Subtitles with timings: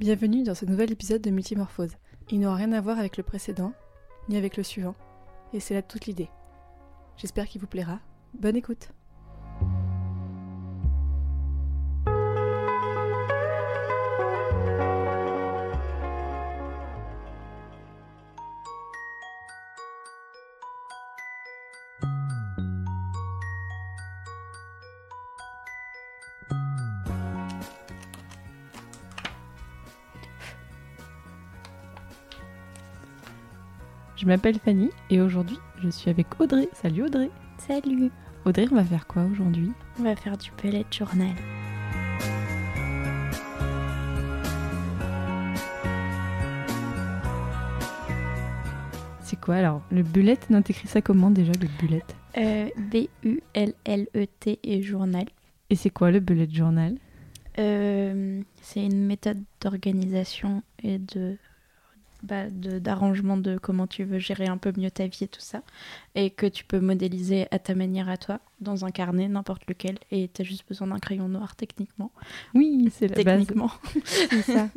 [0.00, 1.92] Bienvenue dans ce nouvel épisode de Multimorphose.
[2.30, 3.74] Il n'aura rien à voir avec le précédent,
[4.30, 4.94] ni avec le suivant,
[5.52, 6.30] et c'est là toute l'idée.
[7.18, 8.00] J'espère qu'il vous plaira.
[8.32, 8.88] Bonne écoute
[34.20, 36.68] Je m'appelle Fanny et aujourd'hui je suis avec Audrey.
[36.74, 38.10] Salut Audrey Salut
[38.44, 39.72] Audrey, on va faire quoi aujourd'hui?
[39.98, 41.34] On va faire du bullet journal.
[49.22, 49.80] C'est quoi alors?
[49.90, 52.02] Le bullet, non t'écris ça comment déjà le bullet?
[52.36, 55.24] Euh, B-U-L-L-E-T et journal.
[55.70, 56.94] Et c'est quoi le bullet journal?
[57.58, 61.38] Euh, c'est une méthode d'organisation et de
[62.22, 65.40] bah, de- d'arrangement de, comment tu veux gérer un peu mieux ta vie et tout
[65.40, 65.62] ça.
[66.14, 69.98] Et que tu peux modéliser à ta manière à toi, dans un carnet, n'importe lequel.
[70.10, 72.10] Et tu as juste besoin d'un crayon noir, techniquement.
[72.54, 73.24] Oui, c'est la base.
[73.46, 73.70] Techniquement.
[74.04, 74.68] C'est ça.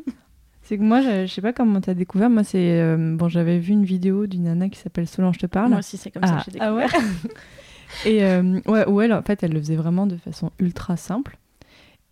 [0.66, 2.30] C'est que moi, je, je sais pas comment t'as découvert.
[2.30, 5.72] Moi, c'est euh, bon, j'avais vu une vidéo d'une nana qui s'appelle Solange te parle.
[5.72, 6.94] Moi aussi, c'est comme ça que j'ai ah découvert.
[6.94, 7.30] ouais.
[8.06, 11.38] Et euh, ouais, où elle, en fait, elle le faisait vraiment de façon ultra simple.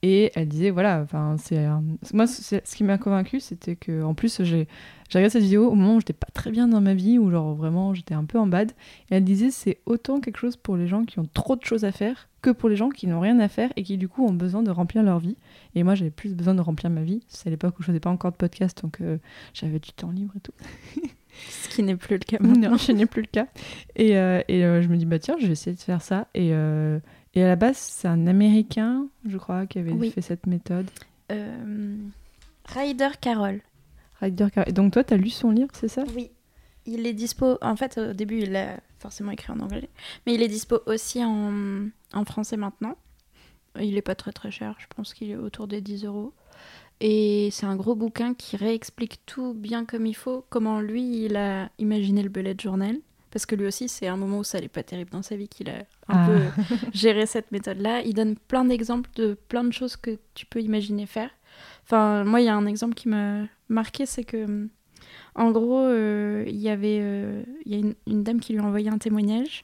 [0.04, 1.68] Et elle disait, voilà, enfin, c'est
[2.14, 4.68] moi, ce qui m'a convaincu, c'était que, en plus, j'ai
[5.12, 7.30] j'ai regardé cette vidéo au moment où j'étais pas très bien dans ma vie, où
[7.30, 8.72] genre vraiment j'étais un peu en bad.
[9.10, 11.84] Et elle disait, c'est autant quelque chose pour les gens qui ont trop de choses
[11.84, 14.26] à faire que pour les gens qui n'ont rien à faire et qui du coup
[14.26, 15.36] ont besoin de remplir leur vie.
[15.76, 17.24] Et moi, j'avais plus besoin de remplir ma vie.
[17.28, 19.18] C'est à l'époque où je faisais pas encore de podcast, donc euh,
[19.54, 20.54] j'avais du temps libre et tout.
[21.50, 22.72] Ce qui n'est plus le cas maintenant.
[22.72, 23.48] Non, ce n'est plus le cas.
[23.98, 26.30] Et, euh, et euh, je me dis, bah tiens, je vais essayer de faire ça.
[26.36, 26.54] Et,
[27.34, 30.12] et à la base, c'est un Américain, je crois, qui avait Oui.
[30.12, 30.90] fait cette méthode.
[31.32, 31.96] Euh,
[32.66, 33.62] Ryder Carroll.
[34.22, 36.04] Ryder donc toi, tu as lu son livre, c'est ça?
[36.16, 36.32] Oui.
[36.86, 37.58] Il est dispo.
[37.62, 39.90] En fait, au début, il l'a forcément écrit en anglais.
[40.26, 42.96] Mais il est dispo aussi en, en français maintenant.
[43.80, 44.76] Il est pas très très cher.
[44.80, 46.34] Je pense qu'il est autour des 10 euros.
[47.00, 50.44] Et c'est un gros bouquin qui réexplique tout bien comme il faut.
[50.50, 52.98] Comment lui, il a imaginé le bullet journal.
[53.32, 55.48] Parce que lui aussi, c'est un moment où ça allait pas terrible dans sa vie
[55.48, 56.28] qu'il a un Ah.
[56.28, 58.02] peu géré cette méthode-là.
[58.02, 61.30] Il donne plein d'exemples de plein de choses que tu peux imaginer faire.
[61.84, 64.68] Enfin, moi, il y a un exemple qui m'a marqué, c'est que,
[65.36, 68.60] en gros, euh, il y avait euh, il y a une, une dame qui lui
[68.60, 69.64] a envoyé un témoignage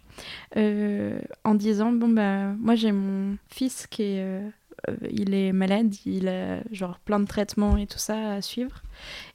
[0.55, 4.21] euh, en disant Bon, bah, moi, j'ai mon fils qui est.
[4.21, 4.49] euh,
[4.89, 8.83] euh, il est malade, il a genre plein de traitements et tout ça à suivre.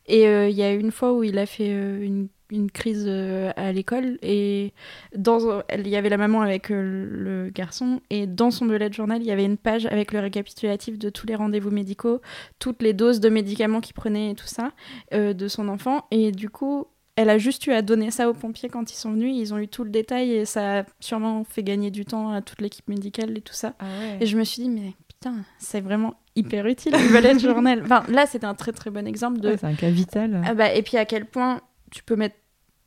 [0.07, 3.05] Et euh, il y a une fois où il a fait euh, une, une crise
[3.07, 4.73] euh, à l'école et
[5.17, 9.23] dans, il y avait la maman avec euh, le garçon et dans son bullet journal,
[9.23, 12.21] il y avait une page avec le récapitulatif de tous les rendez-vous médicaux,
[12.59, 14.73] toutes les doses de médicaments qu'il prenait et tout ça
[15.15, 16.07] euh, de son enfant.
[16.11, 16.87] Et du coup,
[17.17, 19.35] elle a juste eu à donner ça aux pompiers quand ils sont venus.
[19.37, 22.43] Ils ont eu tout le détail et ça a sûrement fait gagner du temps à
[22.43, 23.75] toute l'équipe médicale et tout ça.
[24.21, 27.83] Et je me suis dit, mais putain, c'est vraiment hyper utile le bullet journal.
[27.85, 29.51] Enfin, là, c'était un très très bon exemple de.
[29.51, 30.43] Ouais, C'est un cas vital.
[30.47, 32.37] Ah bah, et puis à quel point tu peux mettre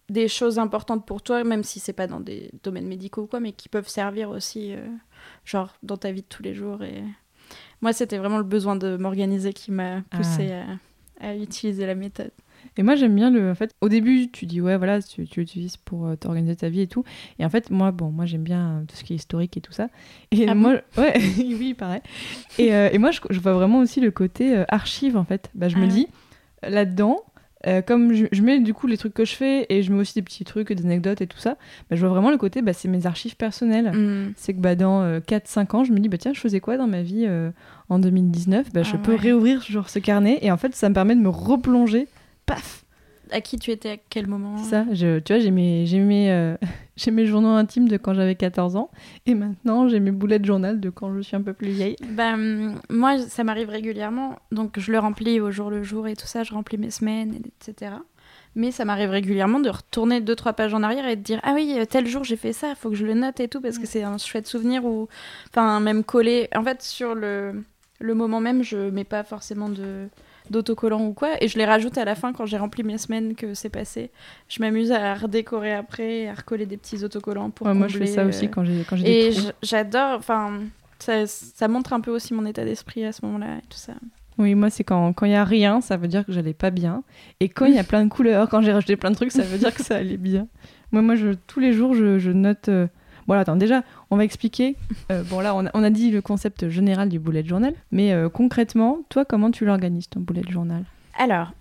[0.09, 3.39] des choses importantes pour toi, même si c'est pas dans des domaines médicaux ou quoi,
[3.39, 4.85] mais qui peuvent servir aussi, euh,
[5.45, 6.83] genre dans ta vie de tous les jours.
[6.83, 7.03] Et
[7.81, 12.31] moi, c'était vraiment le besoin de m'organiser qui m'a poussé à, à utiliser la méthode.
[12.77, 13.51] Et moi, j'aime bien le.
[13.51, 16.67] En fait, au début, tu dis, ouais, voilà, tu, tu l'utilises pour euh, t'organiser ta
[16.69, 17.03] vie et tout.
[17.39, 19.61] Et en fait, moi, bon, moi, j'aime bien euh, tout ce qui est historique et
[19.61, 19.89] tout ça.
[20.31, 22.01] Et Ah moi, ouais, oui, pareil.
[22.57, 25.49] Et, euh, et moi, je, je vois vraiment aussi le côté archive, en fait.
[25.53, 25.88] Bah, je me Ah.
[25.88, 26.07] dis,
[26.63, 27.23] là-dedans,
[27.67, 29.99] euh, comme je, je mets du coup les trucs que je fais et je mets
[29.99, 31.57] aussi des petits trucs, des anecdotes et tout ça,
[31.89, 33.91] bah, je vois vraiment le côté, bah, c'est mes archives personnelles.
[33.91, 34.33] Mm.
[34.35, 36.88] C'est que bah, dans 4-5 ans, je me dis, bah, tiens, je faisais quoi dans
[36.88, 37.51] ma vie euh,
[37.89, 40.94] en 2019 bah, Je Ah peux réouvrir genre, ce carnet et en fait, ça me
[40.94, 42.07] permet de me replonger.
[42.45, 42.84] Paf
[43.31, 46.00] À qui tu étais à quel moment C'est ça, je, tu vois, j'ai mes, j'ai
[46.00, 46.56] mes, euh,
[46.96, 48.90] j'ai mes journaux intimes de quand j'avais 14 ans
[49.25, 51.95] et maintenant j'ai mes boulets de journal de quand je suis un peu plus vieille.
[52.12, 52.36] Bah,
[52.89, 54.38] moi, ça m'arrive régulièrement.
[54.51, 56.44] Donc, je le remplis au jour le jour et tout ça.
[56.44, 57.94] Je remplis mes semaines, etc.
[58.57, 61.51] Mais ça m'arrive régulièrement de retourner deux, trois pages en arrière et de dire Ah
[61.56, 63.78] oui, euh, tel jour j'ai fait ça, faut que je le note et tout, parce
[63.78, 65.07] que c'est un chouette souvenir ou.
[65.50, 66.48] Enfin, même coller.
[66.56, 67.63] En fait, sur le,
[68.00, 70.07] le moment même, je mets pas forcément de
[70.50, 73.36] d'autocollants ou quoi et je les rajoute à la fin quand j'ai rempli mes semaines
[73.36, 74.12] que c'est passé
[74.47, 78.00] je m'amuse à redécorer après à recoller des petits autocollants pour Ouais, moi, je fais
[78.00, 79.31] combler, ça euh, aussi quand j'ai, quand j'ai et
[79.63, 80.62] j'adore, enfin,
[81.00, 83.94] ça, ça montre un peu aussi mon état d'esprit à ce moment-là et tout ça.
[84.38, 87.03] Oui, moi, c'est quand il y a rien, ça veut dire que j'allais pas bien.
[87.39, 89.44] Et quand il y a plein de couleurs, quand j'ai rajouté plein de trucs, ça
[89.44, 90.47] veut dire que ça allait bien.
[90.92, 92.68] Moi, moi je, tous les jours, je, je note.
[92.69, 92.88] euh,
[93.27, 94.75] Bon, attends, déjà, on va expliquer.
[95.12, 98.12] Euh, bon, là, on a, on a dit le concept général du bullet journal, mais
[98.13, 100.83] euh, concrètement, toi, comment tu l'organises ton bullet journal?
[101.18, 101.51] Alors,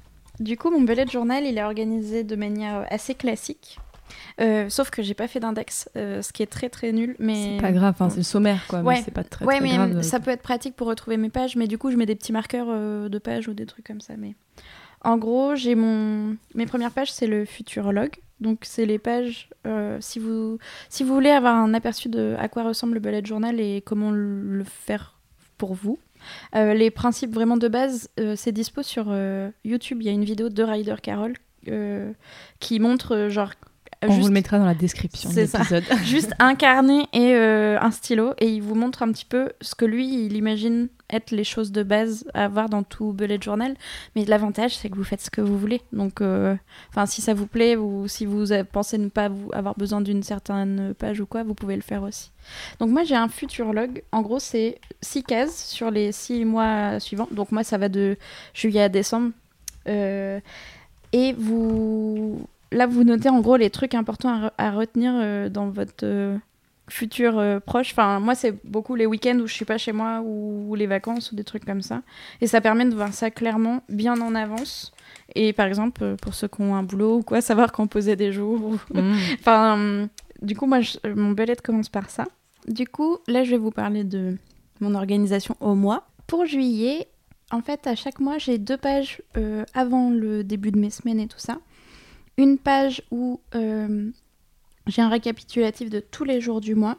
[0.41, 3.79] du coup, mon bullet journal, il est organisé de manière assez classique.
[4.41, 7.17] Euh, sauf que j'ai pas fait d'index, euh, ce qui est très très nul.
[7.19, 8.97] Mais C'est pas grave, enfin, c'est le sommaire quoi, Ouais.
[8.97, 10.03] mais c'est pas très, ouais, très mais grave.
[10.03, 12.33] ça peut être pratique pour retrouver mes pages, mais du coup, je mets des petits
[12.33, 14.15] marqueurs euh, de pages ou des trucs comme ça.
[14.19, 14.35] Mais
[15.05, 18.17] en gros, j'ai mon mes premières pages, c'est le futurologue.
[18.41, 19.49] Donc, c'est les pages.
[19.67, 20.59] euh, si vous
[21.15, 25.19] voulez avoir un aperçu de à quoi ressemble le bullet journal et comment le faire
[25.57, 25.99] pour vous.
[26.57, 29.15] euh, les principes vraiment de base, euh, c'est dispo sur
[29.65, 29.99] YouTube.
[30.01, 31.35] Il y a une vidéo de Ryder Carroll
[32.61, 33.53] qui montre genre
[34.05, 35.85] On vous juste le mettra dans la description de l'épisode.
[36.05, 39.75] juste un carnet et euh, un stylo et il vous montre un petit peu ce
[39.75, 43.75] que lui il imagine être les choses de base à avoir dans tout bullet journal.
[44.17, 45.83] Mais l'avantage c'est que vous faites ce que vous voulez.
[45.93, 46.57] Donc euh,
[47.07, 50.95] si ça vous plaît ou si vous pensez ne pas vous avoir besoin d'une certaine
[50.99, 52.31] page ou quoi vous pouvez le faire aussi.
[52.81, 54.03] Donc moi j'ai un futurologue.
[54.13, 57.29] En gros c'est six cases sur les six mois suivants.
[57.31, 58.17] Donc moi ça va de
[58.55, 59.31] juillet à décembre.
[59.89, 60.41] Euh,
[61.13, 65.49] et vous là vous notez en gros les trucs importants à, re- à retenir euh,
[65.49, 66.37] dans votre euh,
[66.91, 67.93] futur euh, proche.
[67.93, 70.87] Enfin, moi, c'est beaucoup les week-ends où je suis pas chez moi ou, ou les
[70.87, 72.03] vacances ou des trucs comme ça.
[72.43, 74.93] Et ça permet de voir ça clairement, bien en avance.
[75.35, 78.33] Et par exemple, pour ceux qui ont un boulot ou quoi, savoir quand poser des
[78.33, 78.61] jours.
[78.63, 79.15] ou- Mm.
[79.41, 80.09] Enfin,
[80.43, 82.27] du coup, moi, je- mon bullet commence par ça.
[82.69, 84.37] Du coup, là, je vais vous parler de
[84.81, 86.07] mon organisation au mois.
[86.27, 87.09] Pour juillet,
[87.51, 91.21] en fait, à chaque mois, j'ai deux pages euh, avant le début de mes semaines
[91.21, 91.59] et tout ça.
[92.37, 94.11] Une page où euh,
[94.87, 96.99] j'ai un récapitulatif de tous les jours du mois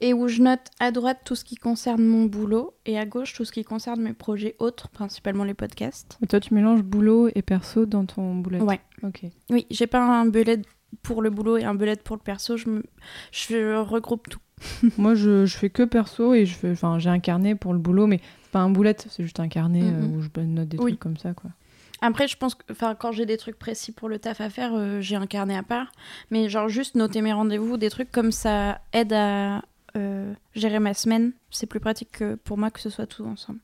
[0.00, 3.34] et où je note à droite tout ce qui concerne mon boulot et à gauche
[3.34, 6.16] tout ce qui concerne mes projets autres, principalement les podcasts.
[6.22, 8.60] Et toi, tu mélanges boulot et perso dans ton bullet.
[8.60, 8.80] Ouais.
[9.02, 9.22] Ok.
[9.50, 10.62] Oui, j'ai pas un bullet
[11.02, 12.84] pour le boulot et un bullet pour le perso, je, me-
[13.30, 14.40] je regroupe tout.
[14.98, 17.78] Moi, je, je fais que perso et je fais, enfin, j'ai un carnet pour le
[17.78, 20.78] boulot, mais c'est pas un bullet, c'est juste un carnet euh, où je note des
[20.78, 20.92] Oui.
[20.92, 21.50] trucs comme ça, quoi.
[22.00, 25.00] Après, je pense que quand j'ai des trucs précis pour le taf à faire, euh,
[25.00, 25.92] j'ai un carnet à part.
[26.30, 29.62] Mais genre juste noter mes rendez-vous, des trucs comme ça aide à
[29.96, 31.32] euh, gérer ma semaine.
[31.50, 33.58] C'est plus pratique que pour moi que ce soit tout ensemble.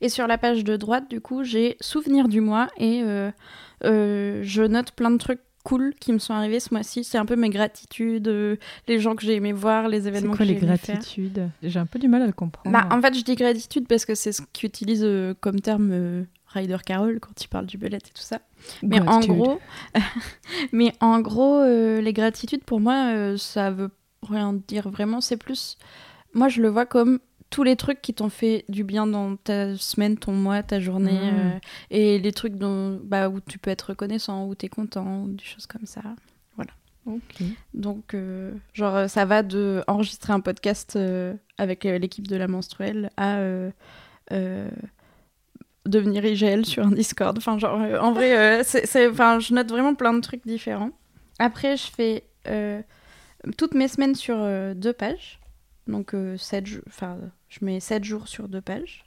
[0.00, 4.62] Et sur la page de droite, du coup, j'ai souvenirs du mois et euh, je
[4.62, 7.02] note plein de trucs cool qui me sont arrivés ce mois-ci.
[7.02, 10.38] C'est un peu mes gratitudes, euh, les gens que j'ai aimé voir, les événements quoi
[10.38, 10.94] que les j'ai aimé faire.
[10.94, 11.50] gratitudes?
[11.60, 12.70] J'ai un peu du mal à le comprendre.
[12.70, 15.90] Bah, en fait, je dis gratitude parce que c'est ce qu'ils utilisent euh, comme terme
[15.92, 18.40] euh, Ryder Carroll quand il parle du bullet et tout ça.
[18.82, 19.60] Mais en gros,
[20.72, 23.90] mais en gros, euh, les gratitudes pour moi, euh, ça veut
[24.22, 25.20] rien dire vraiment.
[25.20, 25.76] C'est plus,
[26.34, 27.18] moi, je le vois comme
[27.50, 31.12] tous les trucs qui t'ont fait du bien dans ta semaine, ton mois, ta journée,
[31.12, 31.36] Mm.
[31.38, 31.58] euh,
[31.90, 35.44] et les trucs dont, bah, où tu peux être reconnaissant, où t'es content, ou des
[35.44, 36.02] choses comme ça.
[37.08, 37.44] Ok.
[37.72, 43.10] Donc, euh, genre, ça va de enregistrer un podcast euh, avec l'équipe de la menstruelle
[43.16, 43.38] à
[45.86, 47.36] devenir IGL sur un Discord.
[47.38, 50.90] Enfin, genre, euh, en vrai, euh, c'est, enfin, je note vraiment plein de trucs différents.
[51.38, 52.80] Après, je fais euh,
[53.58, 54.36] toutes mes semaines sur
[54.74, 55.38] deux pages.
[55.86, 57.16] Donc, sept enfin,
[57.48, 59.04] je mets 7 jours sur deux pages.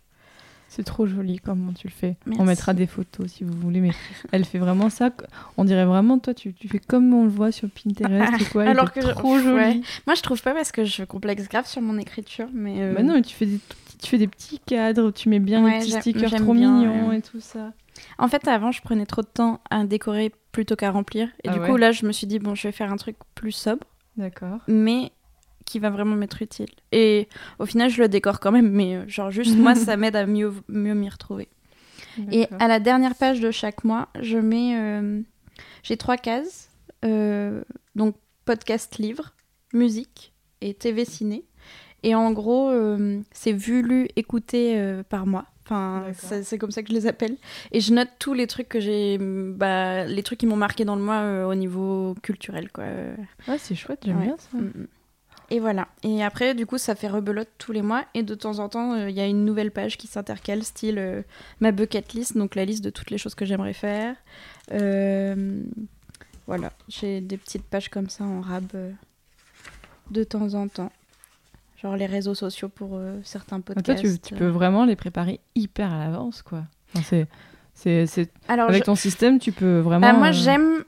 [0.71, 2.15] C'est trop joli comment tu le fais.
[2.27, 2.39] Merci.
[2.41, 3.89] On mettra des photos si vous voulez, mais
[4.31, 5.09] elle fait vraiment ça.
[5.57, 8.63] On dirait vraiment, toi, tu, tu fais comme on le voit sur Pinterest ou quoi.
[8.69, 9.41] Alors que je- trop ouais.
[9.41, 9.83] joli.
[10.05, 12.75] Moi, je trouve pas parce que je complexe grave sur mon écriture, mais.
[12.81, 13.59] euh, Bah non, mais tu fais des
[14.01, 17.09] tu fais des petits cadres, tu mets bien Ouais, les petits stickers trop bien, mignons
[17.09, 17.17] ouais.
[17.19, 17.73] et tout ça.
[18.17, 21.27] En fait, avant, je prenais trop de temps à décorer plutôt qu'à remplir.
[21.43, 22.95] Et Ah du ouais coup, là, je me suis dit, bon, je vais faire un
[22.97, 23.85] truc plus sobre,
[24.17, 24.59] D'accord.
[24.67, 25.11] mais
[25.65, 26.69] qui va vraiment m'être utile.
[26.91, 27.27] Et
[27.59, 30.25] au final, je le décore quand même, mais euh, genre, juste moi, ça m'aide à
[30.25, 31.49] mieux, mieux m'y retrouver.
[32.31, 34.75] Et à la dernière page de chaque mois, je mets.
[34.77, 35.21] euh,
[35.83, 36.69] J'ai trois cases.
[37.05, 37.61] euh,
[37.95, 38.15] donc,
[38.45, 39.33] podcast, livre,
[39.73, 41.45] musique et TV ciné.
[42.03, 45.45] Et en gros, euh, c'est vu, lu, écouté euh, par mois.
[45.65, 46.05] Enfin,
[46.41, 47.37] c'est comme ça que je les appelle.
[47.71, 49.19] Et je note tous les trucs que j'ai.
[49.19, 52.85] Bah, les trucs qui m'ont marqué dans le mois euh, au niveau culturel, quoi.
[53.47, 54.25] Ouais, c'est chouette, j'aime Ouais.
[54.25, 54.57] bien ça.
[54.57, 54.87] Mm, mm.
[55.51, 55.87] Et voilà.
[56.03, 58.03] Et après, du coup, ça fait rebelote tous les mois.
[58.13, 60.97] Et de temps en temps, euh, il y a une nouvelle page qui s'intercale, style
[60.99, 61.21] euh,
[61.59, 64.15] ma bucket list, donc la liste de toutes les choses que j'aimerais faire.
[64.71, 65.63] Euh,
[66.47, 66.71] voilà.
[66.87, 68.65] J'ai des petites pages comme ça en rab
[70.11, 70.91] de temps en temps.
[71.81, 74.01] Genre les réseaux sociaux pour euh, certains Ah, podcasts.
[74.01, 76.63] Toi, tu, tu peux vraiment les préparer hyper à l'avance, quoi.
[76.93, 77.27] Enfin, c'est,
[77.73, 80.11] c'est, c'est- Alors, Avec je- ton système, tu peux vraiment.
[80.11, 80.83] Bah, moi, euh, j'aime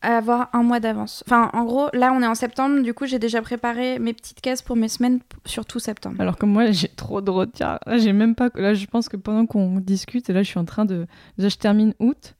[0.00, 1.22] avoir un mois d'avance.
[1.26, 2.82] Enfin, en gros, là, on est en septembre.
[2.82, 6.16] Du coup, j'ai déjà préparé mes petites cases pour mes semaines sur tout septembre.
[6.20, 7.78] Alors que moi, là, j'ai trop de retard.
[7.86, 8.48] Là, j'ai même pas.
[8.56, 11.06] Là, je pense que pendant qu'on discute, et là, je suis en train de.
[11.38, 12.34] Déjà, je termine août.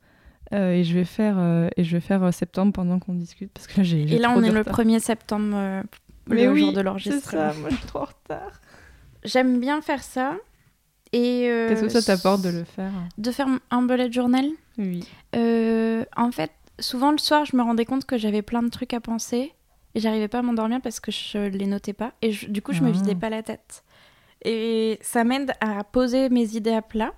[0.53, 3.51] euh, et je vais faire euh, et je vais faire euh, septembre pendant qu'on discute
[3.55, 4.75] parce que là j'ai j'ai Et là, on est le retard.
[4.79, 5.83] 1er septembre, euh,
[6.29, 7.53] Mais le oui, jour de c'est l'enregistrement.
[7.53, 8.61] ça moi je suis trop en retard
[9.25, 10.37] J'aime bien faire ça.
[11.13, 14.47] Et euh, qu'est-ce que ça t'apporte de le faire De faire un bullet journal?
[14.79, 15.07] Oui.
[15.37, 16.51] Euh, en fait,
[16.81, 19.53] souvent le soir, je me rendais compte que j'avais plein de trucs à penser
[19.95, 22.73] et j'arrivais pas à m'endormir parce que je les notais pas et je- du coup,
[22.73, 22.93] je me Ah.
[22.93, 23.85] vidais pas la tête.
[24.45, 27.13] Et ça m'aide à poser mes idées à plat.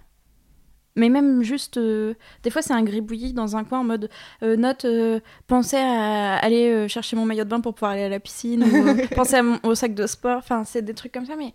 [0.96, 4.08] Mais même juste, euh, des fois c'est un gribouillis dans un coin en mode
[4.42, 8.08] euh, note, euh, pensez à aller chercher mon maillot de bain pour pouvoir aller à
[8.08, 11.26] la piscine, ou pensez à mon- au sac de sport, enfin c'est des trucs comme
[11.26, 11.52] ça, mais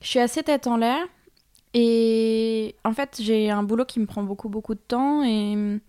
[0.00, 0.98] je suis assez tête en l'air.
[1.72, 5.22] Et en fait, j'ai un boulot qui me prend beaucoup, beaucoup de temps.
[5.22, 5.80] Et hum,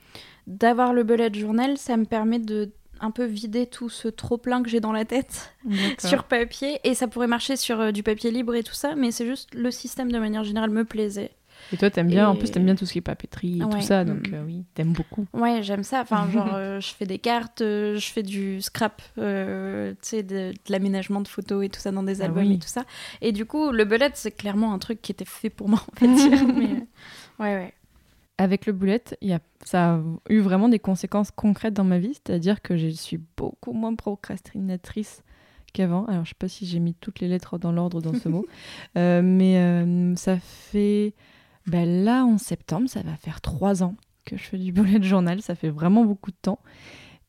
[0.47, 4.69] d'avoir le bullet journal, ça me permet de un peu vider tout ce trop-plein que
[4.69, 5.55] j'ai dans la tête
[5.97, 6.79] sur papier.
[6.83, 9.71] Et ça pourrait marcher sur du papier libre et tout ça, mais c'est juste le
[9.71, 11.31] système de manière générale me plaisait.
[11.73, 13.69] Et toi, t'aimes bien, en plus, t'aimes bien tout ce qui est papeterie et Ouais.
[13.69, 14.33] tout ça, donc Mm.
[14.33, 15.25] euh, oui, t'aimes beaucoup.
[15.33, 16.01] Ouais, j'aime ça.
[16.01, 19.21] Enfin, genre, euh, je fais des cartes, euh, je fais du scrap, tu
[20.01, 22.55] sais, de, de l'aménagement de photos et tout ça dans des Ah albums oui.
[22.55, 22.83] et tout ça.
[23.21, 26.07] Et du coup, le bullet, c'est clairement un truc qui était fait pour moi, va
[26.07, 26.47] dire.
[26.55, 26.75] mais,
[27.39, 27.73] ouais, ouais.
[28.37, 28.75] Avec le
[29.21, 29.99] il y a, ça a
[30.29, 35.21] eu vraiment des conséquences concrètes dans ma vie, c'est-à-dire que je suis beaucoup moins procrastinatrice
[35.73, 36.05] qu'avant.
[36.05, 38.45] Alors, je sais pas si j'ai mis toutes les lettres dans l'ordre dans ce mot,
[38.97, 41.13] Euh, mais euh, ça fait.
[41.67, 45.41] Ben là, en septembre, ça va faire trois ans que je fais du bullet journal.
[45.41, 46.59] Ça fait vraiment beaucoup de temps.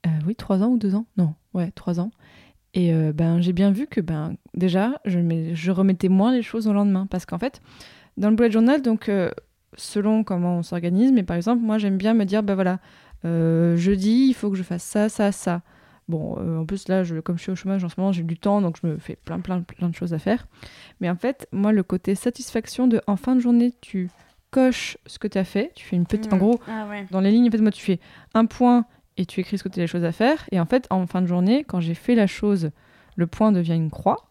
[0.07, 1.07] Euh, oui, trois ans ou deux ans?
[1.17, 2.11] Non, ouais, trois ans.
[2.75, 6.43] Et euh, ben, j'ai bien vu que ben, déjà, je, mets- je remettais moins les
[6.43, 7.07] choses au lendemain.
[7.07, 7.61] Parce qu'en fait,
[8.17, 9.31] dans le bullet journal, donc, euh,
[9.77, 12.79] selon comment on s'organise, mais par exemple, moi, j'aime bien me dire, ben voilà,
[13.25, 15.62] jeudi, il faut que je fasse ça, ça, ça.
[16.09, 18.23] Bon, euh, en plus, là, je, comme je suis au chômage en ce moment, j'ai
[18.25, 20.47] du temps, donc je me fais plein, plein, plein de choses à faire.
[21.00, 24.11] Mais en fait, moi, le côté satisfaction de en fin de journée, tu
[24.50, 25.73] coches ce que tu as fait.
[25.75, 26.32] Tu fais une petite.
[26.32, 26.40] En Mm.
[26.40, 27.06] gros, Ah ouais.
[27.11, 28.00] dans les lignes, en fait, moi, tu fais
[28.35, 28.85] un point
[29.16, 30.44] et tu écris ce que tu as les choses à faire.
[30.52, 32.71] Et en fait, en fin de journée, quand j'ai fait la chose,
[33.16, 34.28] le point devient une croix.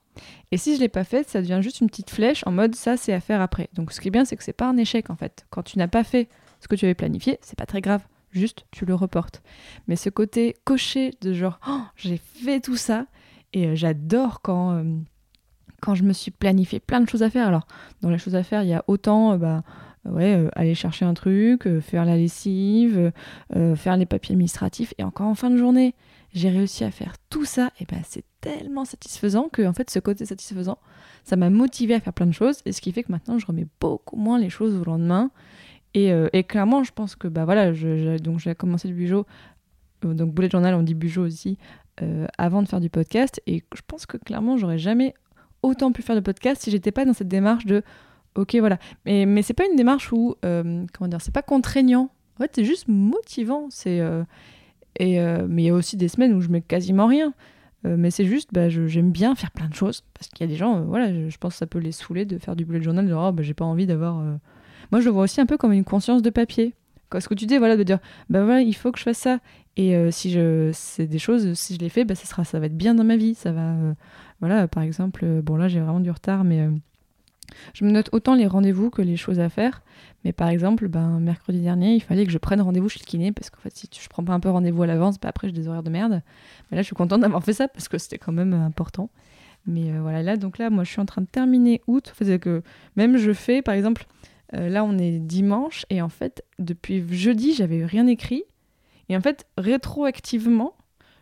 [0.51, 2.97] Et si je l'ai pas faite, ça devient juste une petite flèche en mode ça,
[2.97, 3.69] c'est à faire après.
[3.73, 5.45] Donc, ce qui est bien, c'est que c'est pas un échec en fait.
[5.49, 6.27] Quand tu n'as pas fait
[6.59, 8.05] ce que tu avais planifié, c'est pas très grave.
[8.31, 9.41] Juste, tu le reportes.
[9.87, 13.05] Mais ce côté coché de genre, Oh, j'ai fait tout ça.
[13.53, 14.83] Et euh, j'adore quand, euh,
[15.81, 17.47] quand je me suis planifié plein de choses à faire.
[17.47, 17.67] Alors,
[18.01, 19.63] dans les choses à faire, il y a autant, euh, bah,
[20.05, 23.11] ouais, aller chercher un truc, faire la lessive,
[23.75, 24.93] faire les papiers administratifs.
[24.97, 25.93] Et encore en fin de journée,
[26.33, 27.71] j'ai réussi à faire tout ça.
[27.79, 30.79] Et ben, c'est tellement satisfaisant que, en fait, ce côté satisfaisant,
[31.23, 32.61] ça m'a motivé à faire plein de choses.
[32.65, 35.29] Et ce qui fait que maintenant, je remets beaucoup moins les choses au lendemain.
[35.93, 37.71] Et, euh, et clairement, je pense que, bah voilà,
[38.19, 39.25] donc j'ai commencé le bujo,
[40.05, 41.57] euh, donc Bullet Journal, on dit bujo aussi,
[42.01, 43.41] euh, avant de faire du podcast.
[43.47, 45.13] Et je pense que clairement, j'aurais jamais
[45.63, 47.83] autant pu faire de podcast si j'étais pas dans cette démarche de
[48.35, 48.79] ok voilà.
[49.05, 52.09] Mais mais c'est pas une démarche où euh, comment dire c'est pas contraignant.
[52.37, 53.67] En fait c'est juste motivant.
[53.69, 54.01] C'est
[54.99, 57.33] et mais il y a aussi des semaines où je mets quasiment rien.
[57.83, 60.55] Mais c'est juste bah, j'aime bien faire plein de choses parce qu'il y a des
[60.55, 63.13] gens voilà je, pense que ça peut les saouler de faire du bullet journal de
[63.13, 64.23] oh, bah, j'ai pas envie d'avoir
[64.91, 66.73] moi je le vois aussi un peu comme une conscience de papier
[67.19, 69.39] ce que tu dis voilà de dire bah voilà il faut que je fasse ça
[69.75, 72.67] et euh, si je c'est des choses si je les fais bah ça ça va
[72.67, 73.93] être bien dans ma vie ça va euh,
[74.41, 76.67] voilà, par exemple, euh, bon là j'ai vraiment du retard, mais
[77.73, 79.83] je me note autant les rendez-vous que les choses à faire.
[80.25, 83.31] Mais par exemple, ben, mercredi dernier, il fallait que je prenne rendez-vous chez le kiné,
[83.31, 85.53] parce qu'en fait, si je prends pas un peu rendez-vous à l'avance, bah, après j'ai
[85.53, 86.23] des horaires de merde.
[86.69, 89.09] Mais là, je suis contente d'avoir fait ça, parce que c'était quand même important.
[89.67, 92.13] Mais voilà, là, donc là, moi, je suis en train de terminer août.
[92.95, 94.05] Même je fais, par exemple,
[94.53, 98.43] euh, là, on est dimanche, et en fait, depuis jeudi, j'avais rien écrit.
[99.09, 100.73] Et en fait, rétroactivement,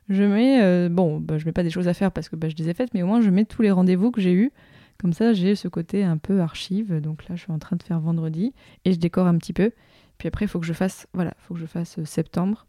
[0.10, 2.50] je mets, euh, bon, bah, je mets pas des choses à faire parce que bah,
[2.50, 4.52] je les ai faites, mais au moins je mets tous les rendez-vous que j'ai eus.
[5.00, 7.00] Comme ça, j'ai ce côté un peu archive.
[7.00, 8.54] Donc là, je suis en train de faire vendredi
[8.86, 9.72] et je décore un petit peu.
[10.18, 12.66] Puis après, il faut que je fasse, voilà, faut que je fasse euh, septembre.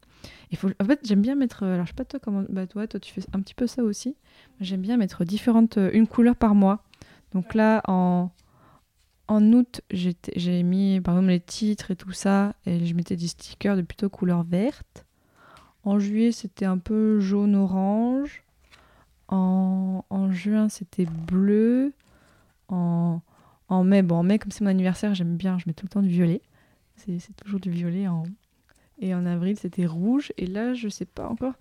[0.50, 2.86] Il faut, en fait, j'aime bien mettre, alors je sais pas toi comment, bah toi,
[2.86, 4.16] toi tu fais un petit peu ça aussi.
[4.60, 6.84] J'aime bien mettre différentes, une couleur par mois.
[7.32, 8.30] Donc là, en
[9.30, 13.28] en août, j'ai mis par exemple les titres et tout ça, et je mettais des
[13.28, 15.06] stickers de plutôt couleur verte.
[15.84, 18.42] En juillet, c'était un peu jaune-orange.
[19.28, 21.92] En, juin, c'était bleu.
[22.68, 23.20] En,
[23.70, 26.08] mai, bon, mai, comme c'est mon anniversaire, j'aime bien, je mets tout le temps du
[26.08, 26.42] violet.
[26.96, 28.08] C'est toujours du violet.
[28.08, 28.24] En...
[28.98, 30.32] Et en avril, c'était rouge.
[30.38, 31.54] Et là, je sais pas encore.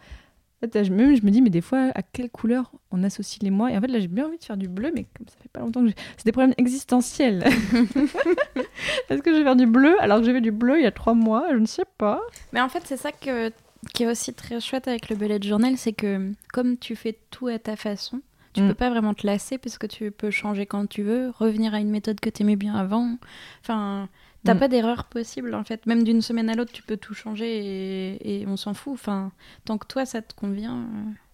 [0.61, 3.49] Là, je- même, je me dis, mais des fois, à quelle couleur on associe les
[3.49, 3.71] mois?
[3.71, 5.49] Et en fait, là, j'ai bien envie de faire du bleu, mais comme ça fait
[5.49, 5.95] pas longtemps que j'ai.
[6.17, 7.43] C'est des problèmes existentiels.
[9.09, 10.91] Est-ce que je vais faire du bleu alors que j'avais du bleu il y a
[10.91, 12.19] trois mois Je ne sais pas.
[12.53, 13.51] Mais en fait, c'est ça que,
[13.93, 17.47] qui est aussi très chouette avec le bullet journal, c'est que comme tu fais tout
[17.47, 18.21] à ta façon,
[18.53, 18.67] tu Mm.
[18.69, 21.79] peux pas vraiment te lasser parce que tu peux changer quand tu veux, revenir à
[21.79, 23.15] une méthode que tu aimais bien avant.
[23.61, 24.09] Enfin,
[24.43, 24.59] t'as Mm.
[24.59, 25.85] pas d'erreur possible en fait.
[25.85, 28.93] Même d'une semaine à l'autre, tu peux tout changer et, et on s'en fout.
[28.93, 29.31] Enfin,
[29.65, 30.77] tant que toi, ça te convient.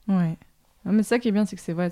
[0.10, 0.38] euh, Ouais.
[0.86, 1.90] Non, mais ça qui est bien, c'est que c'est vrai.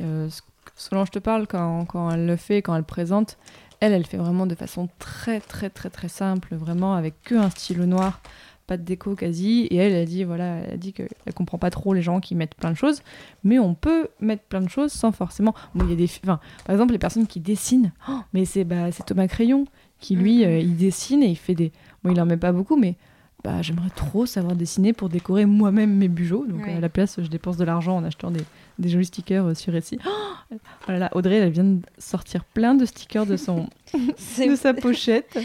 [0.00, 3.38] euh, je te parle, quand, quand elle le fait, quand elle présente,
[3.80, 7.48] elle, elle fait vraiment de façon très, très, très, très simple, vraiment avec que un
[7.48, 8.20] stylo noir,
[8.66, 9.62] pas de déco quasi.
[9.70, 12.34] Et elle, a dit, voilà, elle a dit qu'elle comprend pas trop les gens qui
[12.34, 13.02] mettent plein de choses,
[13.42, 15.54] mais on peut mettre plein de choses sans forcément.
[15.74, 18.64] Bon, il y a des, enfin, par exemple, les personnes qui dessinent, oh, mais c'est
[18.64, 19.64] bah, c'est Thomas Crayon
[20.00, 21.72] qui lui, euh, il dessine et il fait des.
[22.02, 22.96] Bon, il en met pas beaucoup, mais
[23.44, 26.46] bah, j'aimerais trop savoir dessiner pour décorer moi-même mes bujots.
[26.46, 26.74] Donc Ouais.
[26.74, 28.42] à la place, je dépense de l'argent en achetant des,
[28.78, 29.98] des jolis stickers euh, sur Etsy.
[30.06, 30.10] Oh,
[30.52, 30.56] oh
[30.92, 35.38] là là, Audrey, elle vient de sortir plein de stickers de, son, de sa pochette.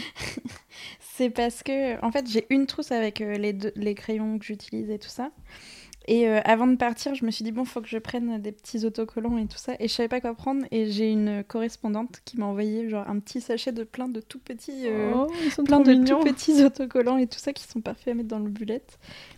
[1.00, 4.44] C'est parce que, en fait, j'ai une trousse avec euh, les, deux- les crayons que
[4.44, 5.30] j'utilise et tout ça.
[6.08, 8.52] Et euh, avant de partir, je me suis dit, bon, faut que je prenne des
[8.52, 9.74] petits autocollants et tout ça.
[9.80, 10.64] Et je savais pas quoi prendre.
[10.70, 14.38] Et j'ai une correspondante qui m'a envoyé genre un petit sachet de plein de tout
[14.38, 16.20] petits, euh, Oh, ils sont plein de mignons.
[16.20, 18.82] tout petits autocollants et tout ça qui sont parfaits à mettre dans le bullet.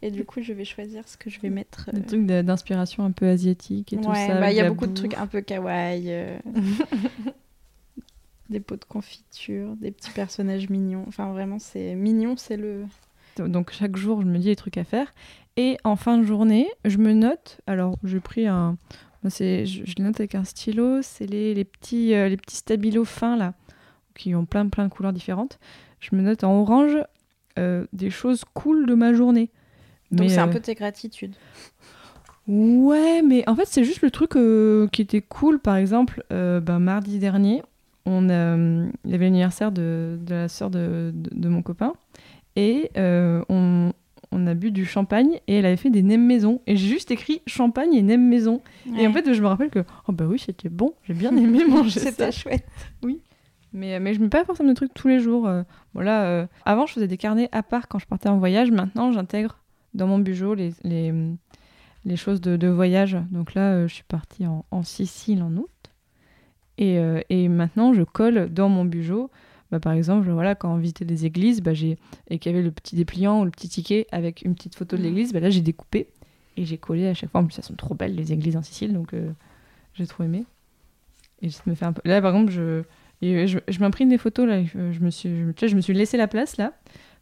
[0.03, 1.91] Et du coup, je vais choisir ce que je vais mettre.
[1.93, 4.39] Des euh, trucs d'inspiration un peu asiatique et tout ouais, ça.
[4.39, 6.13] bah, il y a beaucoup de trucs un peu kawaii.
[8.51, 11.05] des pots de confiture, des petits personnages mignons.
[11.09, 12.85] Enfin, vraiment, c'est mignon, c'est le.
[13.39, 15.15] Donc chaque jour, je me dis les trucs à faire.
[15.61, 17.61] Et en fin de journée, je me note.
[17.67, 18.77] Alors, j'ai pris un.
[19.29, 21.03] c'est- Je, je les note avec un stylo.
[21.03, 23.55] C'est les, les petits, euh, les petits stabilos fins, là,
[24.17, 25.59] qui ont plein, plein de couleurs différentes.
[25.99, 26.97] Je me note en orange
[27.59, 29.51] euh, des choses cool de ma journée.
[30.13, 31.35] Donc, c'est un euh, peu tes gratitudes.
[32.47, 34.31] Ouais, mais en fait, c'est juste le truc
[34.93, 35.59] qui était cool.
[35.59, 37.63] Par exemple, ben, mardi dernier,
[38.07, 38.29] on
[39.05, 41.93] il y avait l'anniversaire de, de la sœur de, de- de mon copain.
[42.57, 43.93] Et on,
[44.33, 46.61] on a bu du champagne et elle avait fait des nems maison.
[46.67, 48.63] Et j'ai juste écrit champagne et nems maison.
[48.99, 51.65] Et en fait, je me rappelle que, oh bah oui, c'était bon, j'ai bien aimé
[51.67, 52.11] manger ça.
[52.11, 52.67] c'était chouette.
[53.73, 55.47] Mais, mais je mets pas forcément de trucs tous les jours.
[55.47, 55.63] euh.
[55.95, 58.71] Voilà, euh, avant, je faisais des carnets à part quand je partais en voyage.
[58.71, 59.59] Maintenant, j'intègre
[59.95, 61.13] dans mon bureau les, les,
[62.05, 63.17] les choses de, de voyage.
[63.31, 65.69] Donc là, euh, je suis partie en, en Sicile en août.
[66.79, 69.31] Et, euh, et maintenant, je colle dans mon bureau.
[69.71, 72.65] Bah, par exemple, voilà, quand on visitait des églises, bah, j'ai, et qu'il y avait
[72.65, 75.51] le petit dépliant ou le petit ticket avec une petite photo de l'église, bah, là,
[75.51, 76.09] j'ai découpé
[76.57, 77.41] et j'ai collé à chaque fois.
[77.41, 78.93] En plus, elles sont trop belles, les églises en Sicile.
[78.93, 79.31] Donc, euh,
[79.95, 80.45] j'ai trop aimé.
[81.43, 82.01] Et ça me fait un peu...
[82.05, 82.83] Là, par exemple, je,
[83.21, 84.65] et je, je m'imprime des photos là.
[84.65, 86.73] Je, je me suis, je, tu vois, je me suis laissé la place là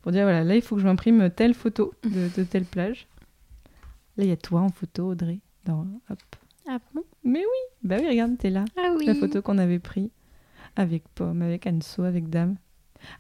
[0.02, 3.08] pour dire voilà, là il faut que je m'imprime telle photo de, de telle plage.
[4.16, 5.40] Là il y a toi en photo, Audrey.
[5.64, 6.18] Dans, hop.
[6.68, 7.02] Ah bon?
[7.24, 8.64] Mais oui, bah oui, regarde, t'es là.
[8.76, 9.06] Ah oui.
[9.06, 10.10] La photo qu'on avait pris
[10.76, 12.56] avec Pomme, avec Anso, avec Dame.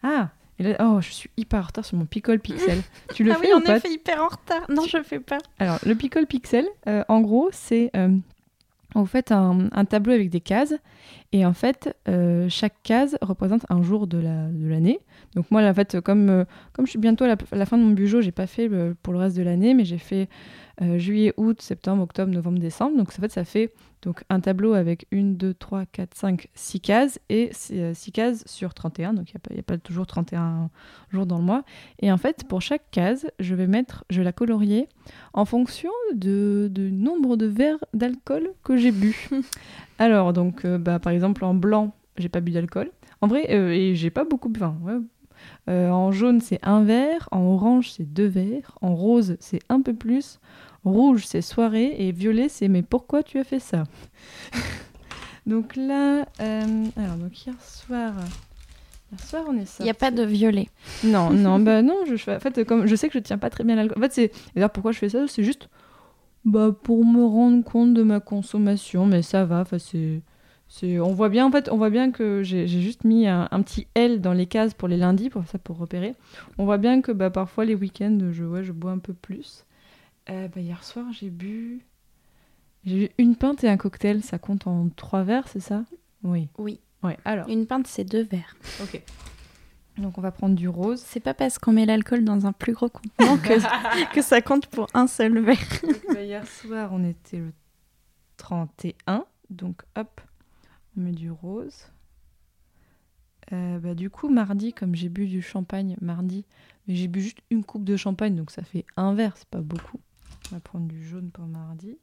[0.02, 2.80] Ah, et là, oh, je suis hyper en retard sur mon Picole Pixel.
[3.14, 4.62] tu le ah fais oui, ou on pas est fait hyper en retard.
[4.70, 5.38] Non, je fais pas.
[5.58, 7.90] alors, le Pickle Pixel, euh, en gros, c'est.
[7.96, 8.16] euh,
[8.94, 10.74] vous faites un, un tableau avec des cases.
[11.32, 15.00] Et en fait, euh, chaque case représente un jour de la- de l'année.
[15.36, 17.76] Donc, moi, en fait, comme, euh, comme je suis bientôt à la, à la fin
[17.76, 20.30] de mon budget, j'ai pas fait euh, pour le reste de l'année, mais j'ai fait
[20.80, 22.96] euh, juillet, août, septembre, octobre, novembre, décembre.
[22.96, 23.70] Donc, en fait, ça fait
[24.00, 27.20] donc, un tableau avec 1, 2, 3, 4, 5, 6 cases.
[27.28, 29.12] Et 6 cases sur 31.
[29.12, 30.70] Donc, il n'y a, pas toujours 31
[31.10, 31.64] jours dans le mois.
[32.00, 34.88] Et en fait, pour chaque case, je vais mettre, je vais la colorier
[35.34, 39.28] en fonction de, du nombre de verres d'alcool que j'ai bu.
[39.98, 42.90] Alors, donc, euh, bah, par exemple, en blanc, j'ai pas bu d'alcool.
[43.20, 44.60] En vrai, euh, et j'ai pas beaucoup bu.
[44.62, 45.00] Enfin, ouais.
[45.68, 47.28] Euh, en jaune, c'est un verre.
[47.32, 48.78] En orange, c'est deux verres.
[48.80, 50.38] En rose, c'est un peu plus.
[50.84, 51.94] Rouge, c'est soirée.
[51.98, 53.84] Et violet, c'est mais pourquoi tu as fait ça?
[55.46, 58.14] Donc là, euh, alors, donc hier soir.
[59.12, 59.82] Hier soir, on est Il sorti.
[59.84, 60.68] n'y a pas de violet.
[61.04, 63.62] Non, non, bah non, je, en fait, comme je sais que je tiens pas très
[63.62, 63.98] bien l'alcool.
[63.98, 64.32] En fait, c'est.
[64.54, 65.26] D'ailleurs, pourquoi je fais ça?
[65.28, 65.68] C'est juste
[66.44, 70.20] bah, pour me rendre compte de ma consommation, mais ça va, enfin, c'est.
[70.82, 73.86] On voit bien, en fait, on voit bien que j'ai juste mis un, un petit
[73.94, 76.14] L dans les cases pour les lundis, pour ça, pour repérer.
[76.58, 79.64] On voit bien que bah, parfois, les week-ends, je, ouais, je bois un peu plus.
[80.28, 81.86] Euh, bah, hier soir, j'ai bu.
[82.84, 85.84] J'ai eu une pinte et un cocktail, ça compte en trois verres, c'est ça?
[86.22, 86.48] Oui.
[86.58, 86.80] Oui.
[87.02, 87.48] Ouais, alors?
[87.48, 88.56] Une pinte, c'est deux verres.
[88.82, 89.00] Ok.
[89.98, 91.00] Donc, on va prendre du rose.
[91.04, 94.66] C'est pas parce qu'on met l'alcool dans un plus gros contenant que, que ça compte
[94.66, 95.56] pour un seul verre.
[95.82, 97.52] Donc, bah, hier soir, on était le
[98.36, 99.24] 31.
[99.48, 100.20] Donc, hop,
[100.96, 101.86] on met du rose.
[103.52, 106.44] Euh, bah, du coup, mardi, comme j'ai bu du champagne mardi,
[106.86, 109.60] mais j'ai bu juste une coupe de champagne, donc ça fait un verre, c'est pas
[109.60, 110.00] beaucoup.
[110.50, 111.96] On va prendre du jaune pour mardi.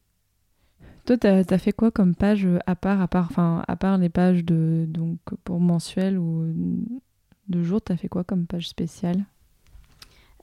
[1.06, 3.98] Toi, t'as as fait quoi comme page euh, à part, à part, enfin, à part
[3.98, 6.54] les pages de donc pour mensuel ou
[7.48, 9.26] de jour, t'as fait quoi comme page spéciale?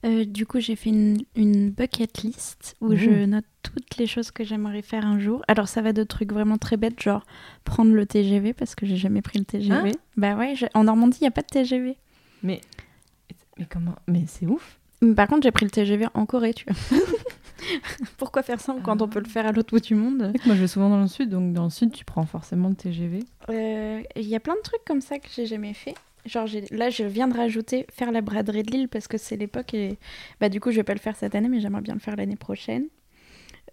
[0.05, 2.97] Euh, du coup, j'ai fait une, une bucket list où Mmh.
[2.97, 5.43] je note toutes les choses que j'aimerais faire un jour.
[5.47, 7.25] Alors, ça va de trucs vraiment très bêtes, genre
[7.65, 9.93] prendre le TGV parce que j'ai jamais pris le TGV.
[10.17, 11.97] bah ouais, en Normandie, il n'y a pas de TGV.
[12.43, 12.61] Mais
[13.59, 14.79] mais comment Mais c'est ouf.
[15.03, 16.99] Mais Par contre, j'ai pris le TGV en Corée, tu vois.
[18.17, 20.33] Pourquoi faire ça quand on peut le faire à l'autre bout du monde?
[20.47, 22.75] Moi, je vais souvent dans le sud, donc dans le sud, tu prends forcément le
[22.75, 23.21] TGV.
[23.51, 25.95] Euh, Il y a plein de trucs comme ça que j'ai jamais fait.
[26.27, 29.75] Genre, là, je viens de rajouter faire la braderie de Lille parce que c'est l'époque
[29.75, 29.99] et
[30.41, 32.17] bah, du coup, je vais pas le faire cette année, mais j'aimerais bien le faire
[32.17, 32.85] l'année prochaine.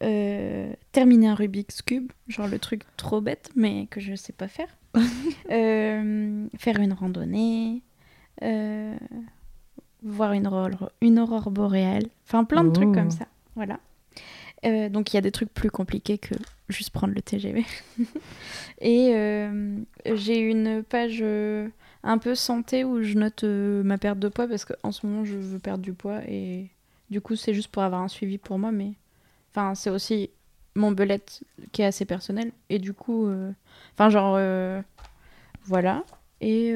[0.03, 4.47] Euh, terminer un Rubik's Cube, genre le truc trop bête, mais que je sais pas
[4.47, 4.69] faire.
[5.49, 7.81] Euh, faire une randonnée.
[8.43, 8.97] euh,
[10.03, 12.07] voir une aurore, une aurore boréale.
[12.25, 13.27] Enfin, plein de trucs comme ça.
[13.55, 13.79] Voilà.
[14.89, 16.36] Donc, il y a des trucs plus compliqués que
[16.67, 17.65] juste prendre le TGV.
[18.81, 19.47] Et
[20.15, 21.23] j'ai une page
[22.03, 25.25] un peu santé où je note euh, ma perte de poids parce qu'en ce moment,
[25.25, 26.21] je veux perdre du poids.
[26.27, 26.67] Et
[27.10, 28.71] du coup, c'est juste pour avoir un suivi pour moi.
[28.71, 28.93] Mais
[29.51, 30.29] enfin, c'est aussi
[30.75, 32.51] mon belette qui est assez personnel.
[32.69, 33.51] Et du coup, euh,
[33.93, 34.81] enfin, genre, euh,
[35.65, 36.03] voilà.
[36.39, 36.69] Et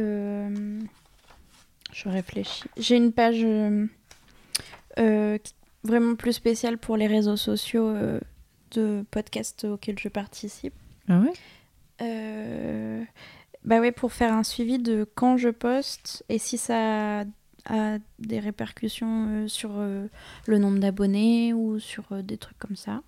[1.94, 2.64] je réfléchis.
[2.78, 3.46] J'ai une page
[5.84, 7.96] vraiment plus spéciale pour les réseaux sociaux
[8.72, 10.74] de podcasts auxquels je participe.
[11.08, 11.34] Ah ouais?
[13.64, 17.26] Bah ouais, pour faire un suivi de quand je poste et si ça
[17.70, 20.08] a des répercussions euh, sur euh,
[20.48, 23.02] le nombre d'abonnés ou sur euh, des trucs comme ça.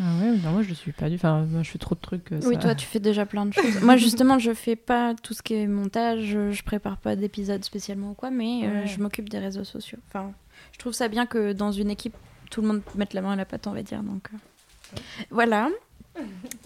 [0.00, 1.16] Ah ouais, non, moi je suis pas du.
[1.16, 2.28] Enfin, moi je fais trop de trucs.
[2.44, 3.82] Oui, toi, tu fais déjà plein de choses.
[3.82, 8.12] Moi, justement, je fais pas tout ce qui est montage, je, prépare pas d'épisodes spécialement
[8.12, 8.86] ou quoi, mais Ouais.
[8.86, 9.98] je m'occupe des réseaux sociaux.
[10.08, 10.32] Enfin,
[10.72, 12.14] je trouve ça bien que dans une équipe,
[12.50, 14.02] tout le monde mette la main à la pâte, on va dire.
[14.02, 14.30] Donc,
[15.30, 15.68] voilà.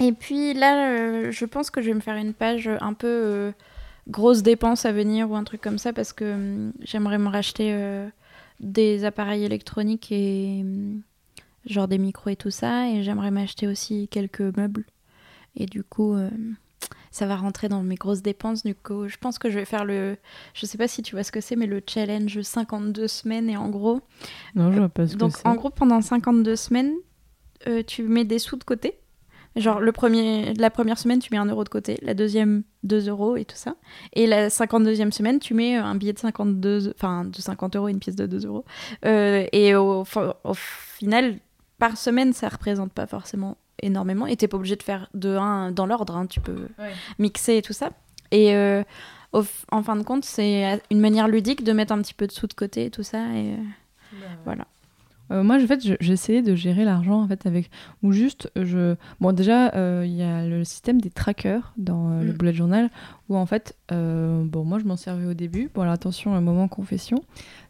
[0.01, 3.07] Et puis là, euh, je pense que je vais me faire une page un peu
[3.07, 3.53] euh,
[4.09, 7.73] grosse dépense à venir ou un truc comme ça parce que hum, j'aimerais me racheter
[7.73, 8.09] euh,
[8.61, 10.65] des appareils électroniques et
[11.67, 12.89] genre des micros et tout ça.
[12.89, 14.85] Et j'aimerais m'acheter aussi quelques meubles.
[15.57, 16.31] Et du coup, euh,
[17.11, 18.65] ça va rentrer dans mes grosses dépenses.
[18.65, 20.17] Du coup, je pense que je vais faire le.
[20.53, 23.49] Je sais pas si tu vois ce que c'est, mais le challenge 52 semaines.
[23.49, 24.01] Et en gros,
[24.55, 26.95] Non, je vois pas ce donc que en gros, pendant 52 semaines,
[27.67, 28.99] euh, tu mets des sous de côté.
[29.57, 31.97] Genre, le premier, la première semaine, tu mets un euro de côté.
[32.03, 33.77] La deuxième, 2 euros et tout ça.
[34.13, 37.89] Et la 52e semaine, tu mets euh, un billet de 52, enfin, de 50 euros
[37.89, 38.65] et une pièce de 2 euros.
[39.05, 41.39] Euh, et au, fin- au final,
[41.79, 44.27] par semaine, ça représente pas forcément énormément.
[44.27, 46.17] Et t'es pas obligé de faire de 1 dans l'ordre.
[46.17, 46.27] hein.
[46.27, 46.69] Tu peux
[47.19, 47.91] mixer et tout ça.
[48.33, 48.83] Et euh,
[49.33, 52.33] au en fin de compte, c'est une manière ludique de mettre un petit peu de
[52.33, 53.19] sous de côté et tout ça.
[53.35, 53.57] Et euh,
[54.45, 54.67] voilà.
[55.31, 57.71] Euh, moi, en fait, je- j'ai essayé de gérer l'argent en fait avec
[58.03, 58.95] ou juste je.
[59.21, 62.37] Bon, déjà, euh, il y a le système des trackers dans euh, le Mm.
[62.37, 62.91] bullet journal
[63.31, 65.71] où en fait, euh, bon, moi, je m'en servais au début.
[65.75, 67.23] Bon, alors attention, un moment confession,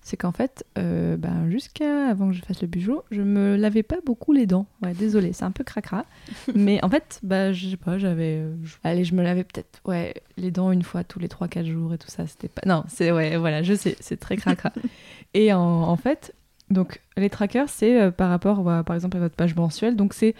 [0.02, 3.84] c'est qu'en fait, euh, ben, jusqu'à avant que je fasse le bijou, je me lavais
[3.84, 4.66] pas beaucoup les dents.
[4.82, 6.06] Ouais, désolé, c'est un peu cracra,
[6.56, 10.14] mais en fait, bah, je sais pas, j'avais, euh, allez, je me lavais peut-être, ouais,
[10.36, 12.26] les dents une fois tous les 3-4 jours et tout ça.
[12.26, 14.72] C'était pas, non, c'est ouais, voilà, je sais, c'est très cracra.
[15.34, 16.34] et en, en fait.
[16.70, 19.96] Donc, les trackers, c'est euh, par rapport, à, par exemple, à votre page mensuelle.
[19.96, 20.34] Donc, c'est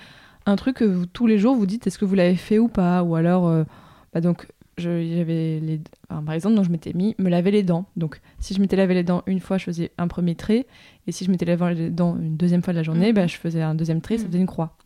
[0.47, 2.69] un truc que vous, tous les jours, vous dites est-ce que vous l'avez fait ou
[2.69, 3.03] pas?
[3.03, 3.65] Ou alors, euh,
[4.13, 4.47] bah donc,
[4.79, 7.87] je- j'avais les, enfin, par exemple, donc, je m'étais mis me laver les dents.
[7.97, 10.67] Donc, si je m'étais lavé les dents une fois, je faisais un premier trait.
[11.07, 13.15] Et si je m'étais lavé les dents une deuxième fois de la journée, Mhm.
[13.15, 14.29] bah, je faisais un deuxième trait, ça Mhm.
[14.31, 14.77] faisait une croix.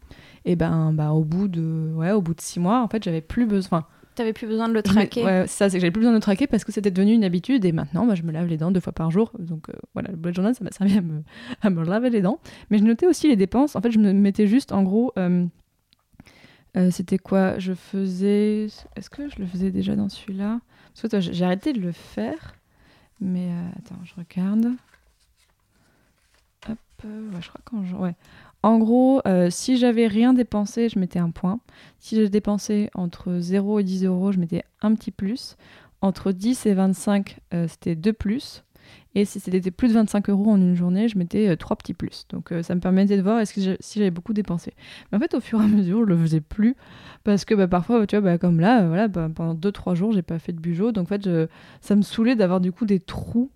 [0.44, 3.20] Et ben, bah, au bout de, ouais, au bout de six mois, en fait, j'avais
[3.20, 3.84] plus besoin.
[4.18, 5.24] T'avais plus besoin de le traquer.
[5.24, 7.22] ouais, ça, c'est que j'avais plus besoin de le traquer parce que c'était devenu une
[7.22, 9.30] habitude et maintenant, bah, je me lave les dents deux fois par jour.
[9.38, 11.22] Donc euh, voilà, le bullet journal, ça m'a servi à me,
[11.62, 12.40] à me laver les dents.
[12.68, 13.76] Mais je notais aussi les dépenses.
[13.76, 15.46] En fait, je me mettais juste, en gros, euh,
[16.76, 17.60] euh, c'était quoi?
[17.60, 18.66] Je faisais.
[18.96, 20.58] Est-ce que je le faisais déjà dans celui-là?
[20.88, 22.56] Parce que toi, j'ai arrêté de le faire.
[23.20, 24.72] Mais attends, je regarde.
[26.68, 28.16] Hop, ouais, je crois qu'en ouais.
[28.62, 31.60] En gros, euh, si j'avais rien dépensé, je mettais un point.
[32.00, 35.56] Si j'ai dépensé entre 0 et 10 euros, je mettais un petit plus.
[36.00, 38.64] Entre 10 et 25, euh, c'était 2 plus.
[39.14, 41.94] Et si c'était plus de 25 euros en une journée, je mettais euh, 3 petits
[41.94, 42.26] plus.
[42.30, 44.74] Donc ça me permettait de voir si j'avais beaucoup dépensé.
[45.10, 46.74] Mais en fait, au fur et à mesure, je le faisais plus.
[47.24, 50.22] Parce que bah, parfois, tu vois, bah, comme là, voilà, bah, pendant 2-3 jours, j'ai
[50.22, 50.92] pas fait de bugeot.
[50.92, 51.28] Donc en fait,
[51.80, 53.50] ça me saoulait d'avoir du coup des trous.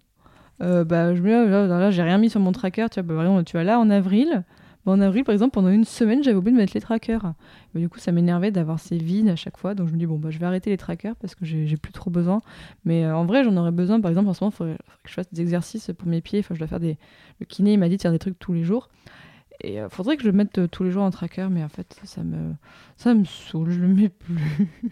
[0.62, 2.87] Euh, bah, je me ah, là, là, j'ai rien mis sur mon tracker.
[2.91, 4.45] Tu vois, tu vois, là, en avril,
[4.85, 7.23] en avril, par exemple, pendant une semaine, j'avais oublié de mettre les trackers.
[7.23, 9.75] Bah, du coup, ça m'énervait d'avoir ces vides à chaque fois.
[9.75, 11.92] Donc, je me dis, bon, bah, je vais arrêter les trackers parce que j'ai plus
[11.92, 12.40] trop besoin.
[12.85, 14.01] Mais euh, en vrai, j'en aurais besoin.
[14.01, 16.40] Par exemple, en ce moment, il faudrait, que je fasse des exercices pour mes pieds.
[16.40, 16.99] Enfin, je dois faire des.
[17.38, 18.88] Le kiné, il m'a dit de faire des trucs tous les jours.
[19.61, 21.47] Et il faudrait que je le mette euh, tous les jours en tracker.
[21.51, 22.55] Mais en fait, ça me,
[22.97, 23.71] ça me saoule.
[23.71, 24.68] Je le mets plus.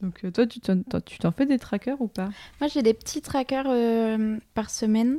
[0.00, 2.30] Donc, euh, toi, tu t'en fais des trackers ou pas?
[2.60, 5.16] Moi, j'ai des petits trackers euh, par semaine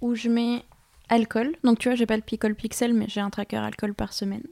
[0.00, 0.64] où je mets
[1.08, 1.56] alcool.
[1.64, 4.42] Donc, tu vois, j'ai pas le Picole Pixel, mais j'ai un tracker alcool par semaine.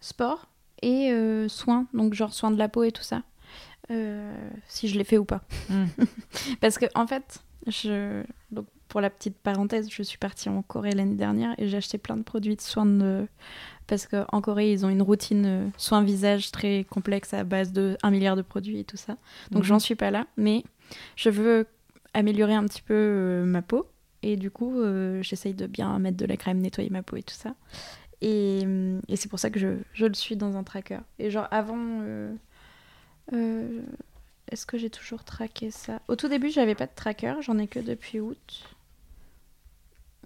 [0.00, 0.48] Sport
[0.82, 3.22] et euh, soins, donc genre soins de la peau et tout ça.
[3.90, 4.34] Euh,
[4.66, 5.42] si je l'ai fait ou pas.
[5.68, 5.84] Mm.
[6.60, 8.24] Parce que, en fait, je...
[8.50, 11.98] donc, pour la petite parenthèse, je suis partie en Corée l'année dernière et j'ai acheté
[11.98, 13.26] plein de produits de soins de...
[13.86, 17.96] Parce qu'en Corée, ils ont une routine euh, soins visage très complexe à base de
[18.02, 19.16] 1 milliard de produits et tout ça.
[19.50, 19.68] Donc Mhm.
[19.68, 20.64] j'en suis pas là, mais
[21.16, 21.66] je veux
[22.14, 23.86] améliorer un petit peu ma peau.
[24.26, 27.22] Et du coup, euh, j'essaye de bien mettre de la crème, nettoyer ma peau et
[27.22, 27.54] tout ça.
[28.22, 31.00] Et, hum, et c'est pour ça que je, je le suis dans un tracker.
[31.18, 32.00] Et genre avant...
[32.02, 32.34] euh,
[33.34, 33.82] euh,
[34.50, 36.00] Est-ce que j'ai toujours traqué ça?
[36.08, 38.73] Au tout début, j'avais pas de tracker, j'en ai que depuis août.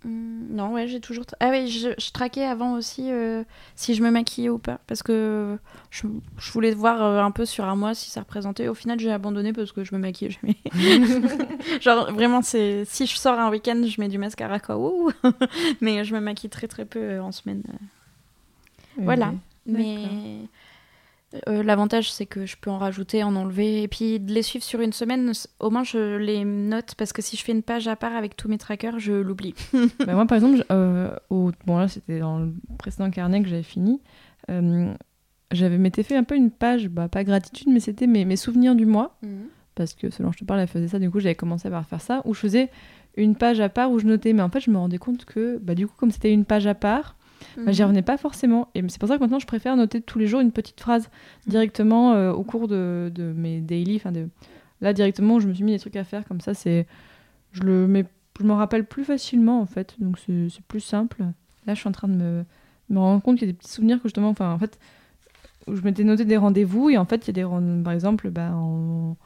[0.05, 1.25] Hum, non, ouais, j'ai toujours.
[1.41, 3.43] Ah oui, je, je traquais avant aussi euh,
[3.75, 4.79] si je me maquillais ou pas.
[4.87, 5.59] Parce que
[5.91, 6.07] je,
[6.39, 8.69] je voulais voir euh, un peu sur un mois si ça représentait.
[8.69, 10.57] Au final, j'ai abandonné parce que je me maquillais jamais.
[11.81, 14.79] Genre, vraiment, c'est si je sors un week-end, je mets du mascara quoi.
[14.79, 15.11] ouh.
[15.81, 17.63] Mais je me maquille très très peu euh, en semaine.
[18.97, 19.33] Voilà.
[19.67, 19.97] Mais
[21.49, 23.83] euh, l'avantage, c'est que je peux en rajouter, en enlever.
[23.83, 27.21] Et puis de les suivre sur une semaine, au moins je les note parce que
[27.23, 29.55] si je fais une page à part avec tous mes trackers, je l'oublie.
[30.07, 33.63] Bah, moi, par exemple, euh, au- bon, là, c'était dans le précédent carnet que j'avais
[33.63, 34.01] fini.
[34.51, 34.93] Euh,
[35.53, 38.75] j'avais m'étais fait un peu une page, bah, pas gratitude, mais c'était mes, mes souvenirs
[38.75, 39.19] du mois.
[39.75, 40.99] Parce que selon je te parle, elle faisait ça.
[40.99, 42.71] Du coup, j'avais commencé par faire ça, où je faisais
[43.17, 44.33] une page à part où je notais.
[44.33, 46.67] Mais en fait, je me rendais compte que, bah, du coup, comme c'était une page
[46.67, 47.17] à part,
[47.57, 48.69] bah, j'y revenais pas forcément.
[48.75, 51.11] Et c'est pour ça que maintenant, je préfère noter tous les jours une petite phrase
[51.47, 54.01] directement euh, au cours de, de mes daily.
[54.13, 54.29] De...
[54.81, 56.55] Là, directement, je me suis mis des trucs à faire comme ça.
[56.55, 56.87] C'est,
[57.53, 58.05] je le mets,
[58.41, 59.97] je m'en rappelle plus facilement en fait.
[59.99, 61.25] Donc c'est plus simple.
[61.67, 62.45] Là, je suis en train de me,
[62.89, 64.79] me rendre compte qu'il y a des petits souvenirs que justement, enfin, en fait,
[65.67, 67.93] où je m'étais noté des rendez-vous et en fait, il y a des rendez par
[67.93, 69.17] exemple, bah, en,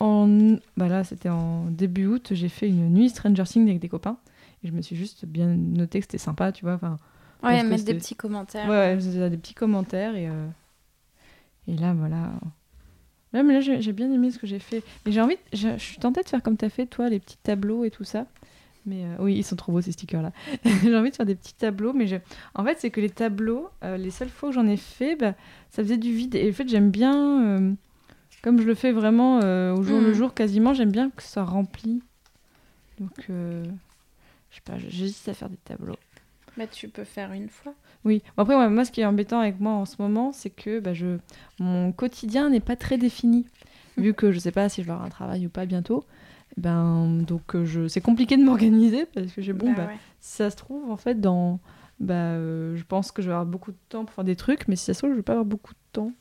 [0.00, 3.88] en, bah là, c'était en début août, j'ai fait une nuit Stranger Things avec des
[3.88, 4.18] copains
[4.64, 6.74] et je me suis juste bien noté que c'était sympa, tu vois.
[6.74, 6.96] Enfin,
[7.42, 8.68] Ouais, mettre des petits commentaires.
[8.68, 10.48] Ouais, ouais, des petits commentaires et, euh,
[11.68, 12.32] et là, voilà.
[13.32, 14.82] Là, mais là, j'ai bien aimé ce que j'ai fait.
[15.04, 17.20] Mais j'ai envie, de- je, suis tentée de faire comme tu as fait, toi, les
[17.20, 18.26] petits tableaux et tout ça.
[18.86, 20.32] Mais euh, oui, ils sont trop beaux ces stickers-là.
[20.82, 22.16] j'ai envie de faire des petits tableaux, mais je...
[22.54, 25.34] en fait, c'est que les tableaux, euh, les seules fois que j'en ai fait, bah,
[25.68, 26.34] ça faisait du vide.
[26.36, 27.76] Et en fait, j'aime bien,
[28.42, 29.38] comme je le fais vraiment
[29.74, 30.14] au jour le Mm.
[30.14, 32.02] jour quasiment, j'aime bien que ça remplit.
[32.98, 33.64] Donc, je
[34.50, 35.96] sais pas, j'hésite à faire des tableaux.
[36.58, 37.72] Bah, tu peux faire une fois.
[38.04, 38.22] Oui.
[38.36, 40.92] Après, ouais, moi, ce qui est embêtant avec moi en ce moment, c'est que bah,
[40.92, 41.18] je...
[41.60, 43.46] mon quotidien n'est pas très défini.
[43.96, 46.04] Vu que je sais pas si je vais avoir un travail ou pas bientôt.
[46.56, 47.86] Ben, donc, euh, je...
[47.86, 49.98] c'est compliqué de m'organiser parce que j'ai bon, Bah bah, ouais.
[50.20, 51.60] si ça se trouve, en fait, dans.
[52.00, 54.66] Bah, euh, je pense que je vais avoir beaucoup de temps pour faire des trucs,
[54.68, 56.12] mais si ça se trouve, je vais pas avoir beaucoup de temps.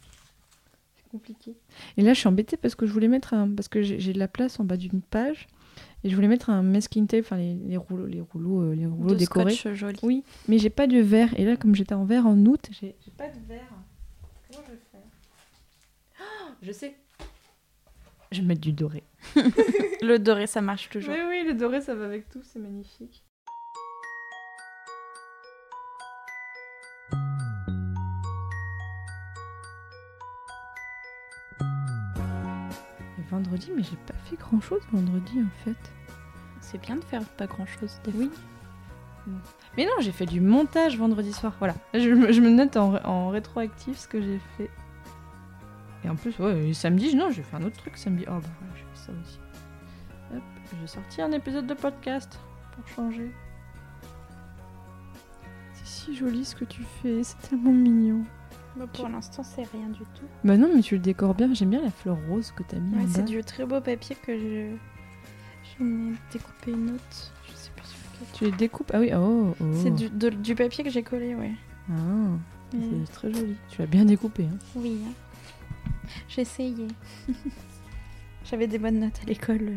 [1.10, 1.56] Compliqué.
[1.98, 3.50] Et là, je suis embêtée parce que je voulais mettre un.
[3.54, 5.48] Parce que j'ai de la place en bas d'une page.
[6.04, 8.86] Et je voulais mettre un masking tape, enfin les, les rouleaux, les rouleaux, euh, les
[8.86, 9.52] rouleaux De décorés.
[9.54, 10.00] scotch joli.
[10.04, 11.38] Oui, mais j'ai pas de verre.
[11.39, 13.67] Et là, comme j'étais en verre en août, j'ai j'ai pas de verre.
[14.52, 15.02] Comment je vais faire
[16.20, 16.96] Ah, Je sais.
[18.32, 19.04] Je vais mettre du doré.
[20.02, 21.13] Le doré, ça marche toujours.
[21.13, 23.24] Oui, oui, le doré, ça va avec tout, c'est magnifique.
[33.38, 35.78] Vendredi, mais j'ai pas fait grand chose vendredi en fait.
[36.62, 38.00] C'est bien de faire pas grand chose.
[38.15, 38.30] Oui.
[39.78, 41.54] Mais non, j'ai fait du montage vendredi soir.
[41.60, 41.76] Voilà.
[41.93, 44.69] Là, Je, me- je me note en, en rétroactif ce que j'ai fait.
[46.04, 48.23] Et en plus, ouais, samedi, non, j'ai fait un autre truc samedi.
[48.28, 49.39] Oh, bah voilà, j'ai fait ça aussi.
[50.34, 50.43] Hop,
[50.82, 52.39] j'ai sorti un épisode de podcast
[52.76, 53.32] pour changer.
[55.73, 58.23] C'est si joli ce que tu fais, c'est tellement mignon.
[58.94, 60.26] Pour l'instant, c'est rien du tout.
[60.44, 61.54] Bah non, mais tu le décores bien.
[61.54, 64.38] J'aime bien la fleur rose que t'as mis Ouais, c'est du très beau papier que
[64.38, 64.76] je.
[65.80, 67.34] J'en ai découpé une autre.
[67.48, 68.28] Je sais sur lequel.
[68.34, 68.92] Tu les découpes?
[68.94, 69.66] Ah oui, oh, oh.
[69.82, 71.54] C'est du, de- du papier que j'ai collé, ouais.
[71.90, 71.96] Ah,
[72.72, 73.56] c'est très joli.
[73.70, 74.44] Tu l'as bien découpé.
[74.44, 74.58] Hein.
[74.76, 75.00] Oui.
[75.08, 75.12] hein.
[76.30, 76.88] J'ai essayé.
[78.46, 79.74] J'avais des bonnes notes à l'école.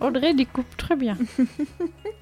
[0.00, 1.16] Audrey découpe très bien.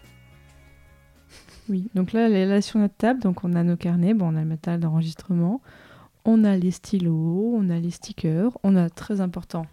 [1.68, 4.33] oui, donc là, elle est là sur notre table, donc on a nos carnets, bon,
[4.33, 5.61] on a le matériel d'enregistrement,
[6.25, 9.66] on a les stylos, on a les stickers, on a très important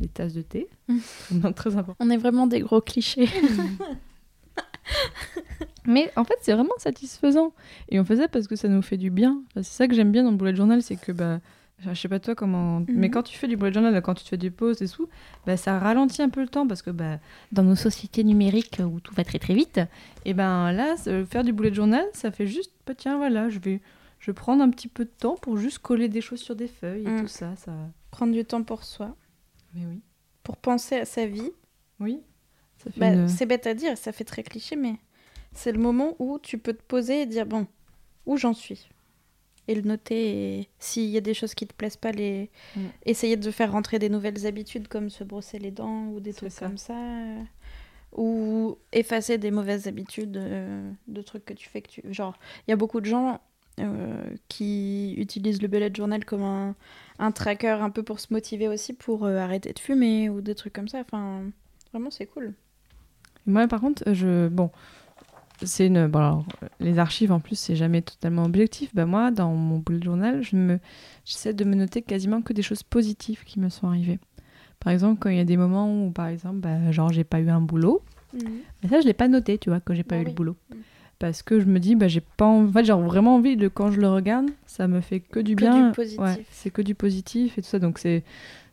[0.00, 0.68] les tasses de thé,
[1.56, 1.96] très important.
[2.04, 3.28] On est vraiment des gros clichés.
[5.86, 7.52] Mais en fait, c'est vraiment satisfaisant.
[7.88, 9.42] Et on fait ça parce que ça nous fait du bien.
[9.56, 11.40] C'est ça que j'aime bien dans le bullet journal, c'est que bah,
[11.80, 13.10] je sais pas toi comment, mais Mhm.
[13.12, 15.08] quand tu fais du bullet journal, quand tu te fais des pauses et tout,
[15.46, 17.18] bah, ça ralentit un peu le temps parce que bah,
[17.52, 19.80] dans nos sociétés numériques où tout va très très vite,
[20.24, 20.96] et ben là,
[21.28, 23.80] faire du bullet journal, ça fait juste, bah, tiens, voilà, je vais,
[24.18, 26.68] je vais prendre un petit peu de temps pour juste coller des choses sur des
[26.68, 27.20] feuilles et Mm.
[27.20, 27.72] tout ça, ça.
[28.10, 29.14] Prendre du temps pour soi.
[29.74, 30.00] Mais oui,
[30.42, 31.50] Pour penser à sa vie.
[32.00, 32.20] oui.
[32.96, 34.94] Bah, une- C'est bête à dire, ça fait très cliché, mais
[35.52, 37.66] c'est le moment où tu peux te poser et dire bon,
[38.24, 38.88] où j'en suis?
[39.68, 40.58] Et le noter.
[40.60, 42.50] Et s'il y a des choses qui te plaisent pas, les...
[42.74, 42.80] Mm.
[43.06, 46.50] essayer de faire rentrer des nouvelles habitudes comme se brosser les dents ou des trucs
[46.52, 46.66] ça.
[46.66, 46.94] comme ça.
[46.94, 47.42] euh,
[48.16, 52.70] ou effacer des mauvaises habitudes euh, de trucs que tu fais que tu genre il
[52.70, 53.40] y a beaucoup de gens
[53.80, 56.74] euh, qui utilisent le bullet journal comme un,
[57.18, 60.72] un tracker un peu pour se motiver aussi pour arrêter de fumer ou des trucs
[60.72, 61.42] comme ça enfin
[61.92, 62.54] vraiment c'est cool
[63.46, 64.48] Moi, par contre, je.
[64.48, 64.70] Bon.
[65.62, 66.06] C'est une.
[66.06, 66.44] Bon, alors,
[66.80, 68.94] les archives, en plus, c'est jamais totalement objectif.
[68.94, 70.78] Bah, moi, dans mon bullet journal, je me...
[71.24, 74.18] j'essaie de me noter quasiment que des choses positives qui me sont arrivées.
[74.80, 77.40] Par exemple, quand il y a des moments où, par exemple, bah, genre, j'ai pas
[77.40, 78.02] eu un boulot.
[78.34, 80.56] Mais ça, je l'ai pas noté, tu vois, quand j'ai pas eu le boulot.
[80.70, 80.76] Mm.
[81.18, 82.46] Parce que je me dis, bah, j'ai pas.
[82.46, 85.56] En fait, j'ai vraiment envie de, quand je le regarde, ça me fait que du
[85.56, 85.88] Que bien.
[85.88, 86.20] du positif.
[86.20, 87.80] Ouais, c'est que du positif et tout ça.
[87.80, 88.22] Donc, c'est,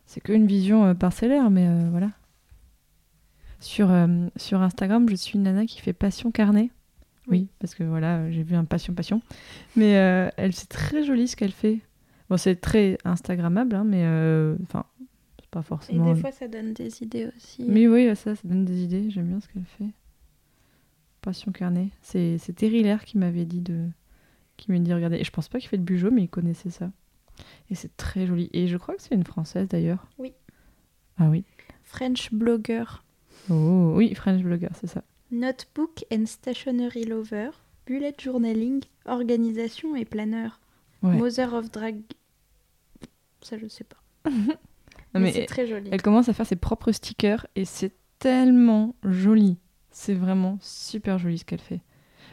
[0.04, 2.10] c'est que une vision euh, parcellaire, mais euh, voilà.
[3.58, 6.70] Sur, euh, sur Instagram, je suis une nana qui fait passion carnet.
[7.28, 9.20] Oui, parce que voilà, euh, j'ai vu un passion passion.
[9.74, 11.80] Mais euh, elle, c'est très joli ce qu'elle fait.
[12.30, 14.84] Bon, c'est très Instagrammable, hein, mais euh, enfin,
[15.40, 16.12] c'est pas et forcément.
[16.12, 19.10] des fois ça donne des idées aussi Mais oui, ça, ça donne des idées.
[19.10, 19.90] J'aime bien ce qu'elle fait.
[21.20, 21.88] Passion carnet.
[22.02, 23.86] C'est, c'est Terry Lair qui m'avait dit de,
[24.56, 25.16] qui m'a dit regarder.
[25.16, 26.90] Et je pense pas qu'il fait de Bugeaud, mais il connaissait ça.
[27.70, 28.50] Et c'est très joli.
[28.52, 30.06] Et je crois que c'est une française d'ailleurs.
[30.18, 30.32] Oui.
[31.18, 31.44] Ah oui.
[31.82, 32.84] French blogger
[33.50, 35.02] Oh oui, French blogger, c'est ça.
[35.30, 37.50] Notebook and stationery lover
[37.86, 40.60] bullet journaling organisation et planeur
[41.02, 41.16] Ouais.
[41.18, 42.00] mother of drag
[43.42, 43.98] ça je sais pas
[45.14, 48.94] mais, mais c'est très joli elle commence à faire ses propres stickers et c'est tellement
[49.04, 49.58] joli.
[49.90, 51.80] C'est vraiment super joli ce qu'elle fait.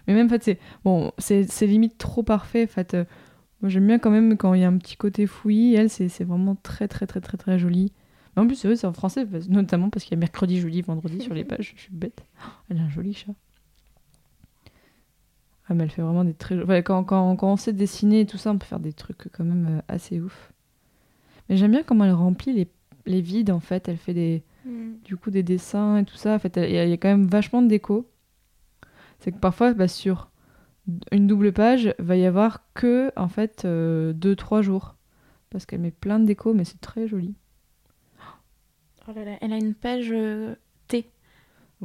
[0.07, 2.63] Mais même en fait, c'est bon, c'est, limite trop parfait.
[2.63, 3.05] En fait, euh,
[3.61, 5.75] moi j'aime bien quand même quand il y a un petit côté fouillis.
[5.75, 7.93] Elle, c'est, c'est vraiment très très très très très joli.
[8.35, 10.81] Mais en plus, c'est vrai, c'est en français, notamment parce qu'il y a mercredi, jeudi,
[10.81, 11.73] vendredi sur les pages.
[11.75, 12.23] Je suis bête.
[12.39, 13.33] Oh, elle a un joli chat.
[15.67, 16.57] Ah, mais elle fait vraiment des très.
[16.83, 19.45] quand, quand, quand on sait dessiner et tout ça, on peut faire des trucs quand
[19.45, 20.51] même euh, assez ouf.
[21.47, 22.67] Mais j'aime bien comment elle remplit les,
[23.05, 23.87] les vides en fait.
[23.87, 24.93] Elle fait des, Mm.
[25.03, 26.35] du coup des dessins et tout ça.
[26.35, 28.09] En fait, il y, a il quand même vachement de déco.
[29.19, 30.29] C'est que parfois, bah, sur
[31.11, 34.95] une double page, va y avoir que en fait euh, deux trois jours
[35.49, 37.35] parce qu'elle met plein de déco, mais c'est très joli.
[39.07, 40.55] Oh là là, elle a une page euh,
[40.87, 41.07] thé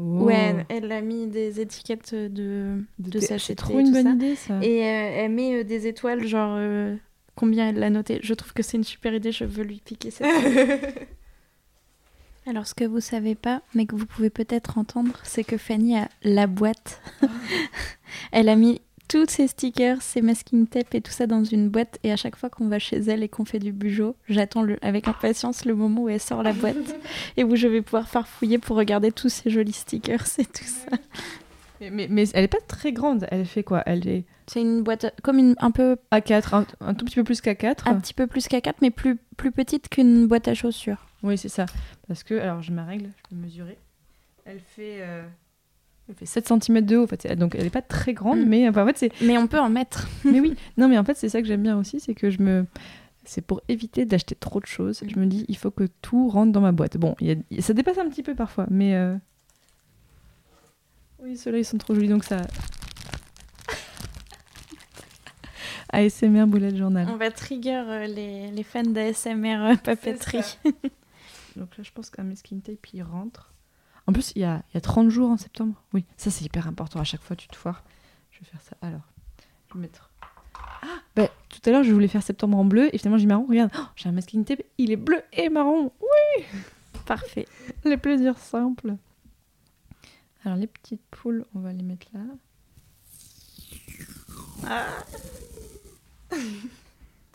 [0.00, 0.26] Oh.
[0.26, 3.20] où elle, a mis des étiquettes de, de, thé.
[3.20, 4.12] sachets c'est de trop une tout bonne ça.
[4.12, 4.60] idée ça.
[4.62, 6.94] Et euh, elle met euh, des étoiles, genre euh,
[7.34, 8.20] combien elle l'a noté.
[8.22, 10.28] Je trouve que c'est une super idée, je veux lui piquer cette
[12.46, 15.96] Alors, ce que vous savez pas, mais que vous pouvez peut-être entendre, c'est que Fanny
[15.98, 17.02] a la boîte.
[18.32, 21.98] elle a mis tous ses stickers, ses masking tape et tout ça dans une boîte.
[22.04, 25.08] Et à chaque fois qu'on va chez elle et qu'on fait du bugeot, j'attends avec
[25.08, 26.76] impatience le moment où elle sort la boîte
[27.36, 30.96] et où je vais pouvoir farfouiller pour regarder tous ces jolis stickers et tout ça.
[31.80, 33.26] Mais, mais, mais elle est pas très grande.
[33.30, 33.82] Elle fait quoi?
[33.86, 37.24] Elle est C'est une boîte comme une, un peu A4, un, un tout petit peu
[37.24, 37.88] plus qu'A4.
[37.88, 41.06] un petit peu plus qu'à 4 mais plus, plus petite qu'une boîte à chaussures.
[41.22, 41.66] Oui, c'est ça.
[42.06, 43.78] Parce que, alors j'ai ma règle, je peux mesurer.
[44.44, 45.22] Elle fait, euh,
[46.08, 47.04] elle fait 7 cm de haut.
[47.04, 47.26] En fait.
[47.36, 48.48] Donc elle n'est pas très grande, Mm.
[48.48, 49.12] mais enfin, en fait, c'est.
[49.22, 50.08] Mais on peut en mettre.
[50.24, 52.40] mais oui, non, mais en fait, c'est ça que j'aime bien aussi, c'est que je
[52.42, 52.66] me.
[53.24, 55.02] C'est pour éviter d'acheter trop de choses.
[55.06, 56.96] Je me dis, il faut que tout rentre dans ma boîte.
[56.96, 58.94] Bon, il y a- ça dépasse un petit peu parfois, mais.
[58.94, 59.14] euh,
[61.22, 62.38] Oui, ceux-là, ils sont trop jolis, donc ça.
[65.92, 67.06] ASMR Bullet Journal.
[67.10, 70.58] On va trigger euh, les, les fans d'ASMR euh, papeterie.
[71.56, 73.52] Donc là, je pense qu'un masking tape, il rentre.
[74.08, 75.74] En plus, il y a, il y a 30 jours en septembre.
[75.92, 76.98] Oui, ça, c'est hyper important.
[76.98, 77.84] À chaque fois, tu te foires.
[78.30, 78.74] Je vais faire ça.
[78.80, 79.02] Alors,
[79.68, 80.10] je vais mettre...
[80.54, 82.88] Ah bah, Tout à l'heure, je voulais faire septembre en bleu.
[82.94, 83.44] Et finalement, j'ai marron.
[83.46, 84.62] Regarde, oh, j'ai un masking tape.
[84.78, 85.92] Il est bleu et marron.
[87.04, 87.46] Parfait.
[87.84, 88.96] Les plaisirs simples.
[90.42, 92.20] Alors, les petites poules, on va les mettre là.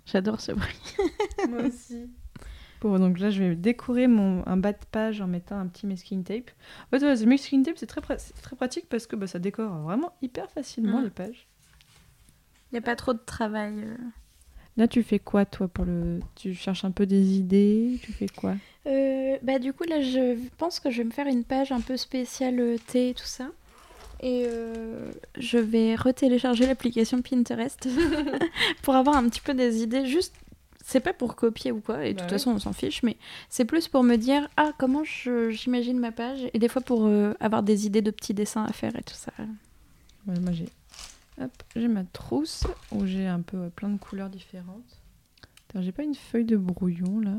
[0.08, 0.96] J'adore ce bruit.
[1.50, 2.10] Moi aussi.
[2.84, 6.24] Donc là, je vais décorer mon, un bas de page en mettant un petit masking
[6.24, 6.52] tape.
[6.92, 9.40] En fait, ouais, ce masking tape, c'est très, pra- très pratique parce que bah, ça
[9.40, 11.04] décore vraiment hyper facilement Mm.
[11.06, 11.48] les pages.
[12.72, 13.74] Il n'y a pas trop de travail.
[13.78, 13.96] euh.
[14.78, 16.20] Là, tu fais quoi, toi, pour le...
[16.36, 18.56] Tu cherches un peu des idées Tu fais quoi?
[18.86, 21.80] Euh, bah du coup là je pense que je vais me faire une page un
[21.80, 23.48] peu spéciale euh, thé et tout ça.
[24.20, 27.88] Et euh, je vais retélécharger l'application Pinterest
[28.82, 30.06] pour avoir un petit peu des idées.
[30.06, 30.36] Juste,
[30.86, 32.38] c'est pas pour copier ou quoi, et de Bah toute ouais.
[32.38, 33.18] façon on s'en fiche, mais
[33.50, 37.34] c'est plus pour me dire ah comment j'imagine ma page et des fois pour euh,
[37.40, 39.32] avoir des idées de petits dessins à faire et tout ça.
[40.28, 40.68] Ouais, Moi, j'ai...
[41.42, 45.00] Hop, j'ai ma trousse où j'ai un peu plein de couleurs différentes.
[45.80, 47.36] J'ai pas une feuille de brouillon, là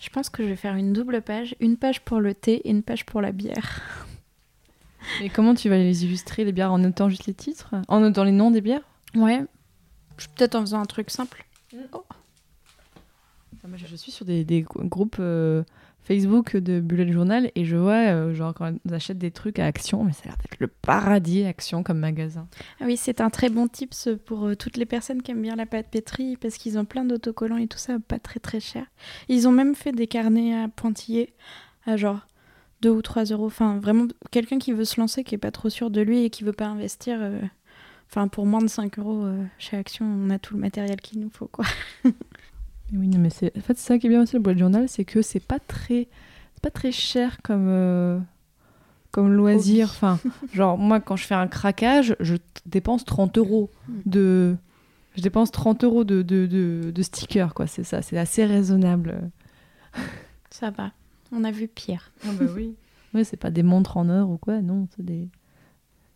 [0.00, 2.70] Je pense que je vais faire une double page, une page pour le thé et
[2.70, 3.82] une page pour la bière.
[5.22, 7.76] Et comment tu vas les illustrer, les bières, en notant juste les titres?
[7.86, 8.82] En notant les noms des bières?
[9.14, 9.44] Ouais,
[10.34, 11.46] peut-être en faisant un truc simple.
[11.84, 12.15] Attends, Ah,
[13.74, 15.62] je suis sur des, groupes euh,
[16.02, 19.66] Facebook de Bullet Journal et je vois, euh, genre, quand on achète des trucs à
[19.66, 22.48] Action, mais ça a l'air d'être le paradis Action comme magasin.
[22.80, 25.56] Ah oui, c'est un très bon tips pour euh, toutes les personnes qui aiment bien
[25.56, 28.86] la pâte pétrie parce qu'ils ont plein d'autocollants et tout ça, pas très très cher.
[29.28, 31.34] Ils ont même fait des carnets à pointillés
[31.86, 32.26] à genre
[32.82, 33.46] 2 ou 3 euros.
[33.46, 36.30] Enfin, vraiment, quelqu'un qui veut se lancer, qui est pas trop sûr de lui et
[36.30, 37.18] qui veut pas investir.
[38.10, 39.26] Enfin, pour moins de 5 euros
[39.58, 41.64] chez Action, on a tout le matériel qu'il nous faut, quoi.
[42.92, 45.04] Oui, mais c'est en fait, c'est ça qui est bien aussi le Bullet Journal, c'est
[45.04, 46.08] que c'est pas très,
[46.54, 48.18] c'est pas très cher comme, euh,
[49.10, 49.88] comme loisir.
[49.90, 50.18] Enfin,
[50.54, 53.92] genre, moi, quand je fais un craquage, je dépense 30 euros Mm.
[54.06, 54.56] de.
[55.16, 57.66] Je dépense 30 euros de, de, de, de stickers, quoi.
[57.66, 59.30] C'est ça, c'est assez raisonnable.
[60.50, 60.92] Ça va.
[61.32, 62.12] On a vu pire.
[62.24, 62.74] Ah bah oui.
[63.14, 65.28] Ouais, c'est pas des montres en or ou quoi, non, c'est des,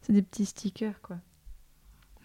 [0.03, 1.17] c'est des petits stickers, quoi.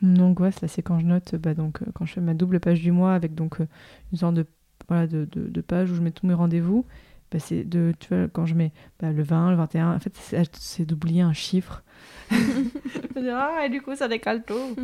[0.02, 2.60] Donc ouais, ça c'est quand je note, bah, donc euh, quand je fais ma double
[2.60, 3.68] page du mois avec donc euh,
[4.12, 4.46] une sorte de,
[4.88, 6.86] voilà, de, de, de page où je mets tous mes rendez-vous.
[7.32, 10.16] Bah, c'est de, tu vois, quand je mets bah, le 20, le 21, en fait
[10.54, 11.84] c'est, d'oublier un chiffre.
[13.18, 14.78] Ah, et du coup ça décale tout.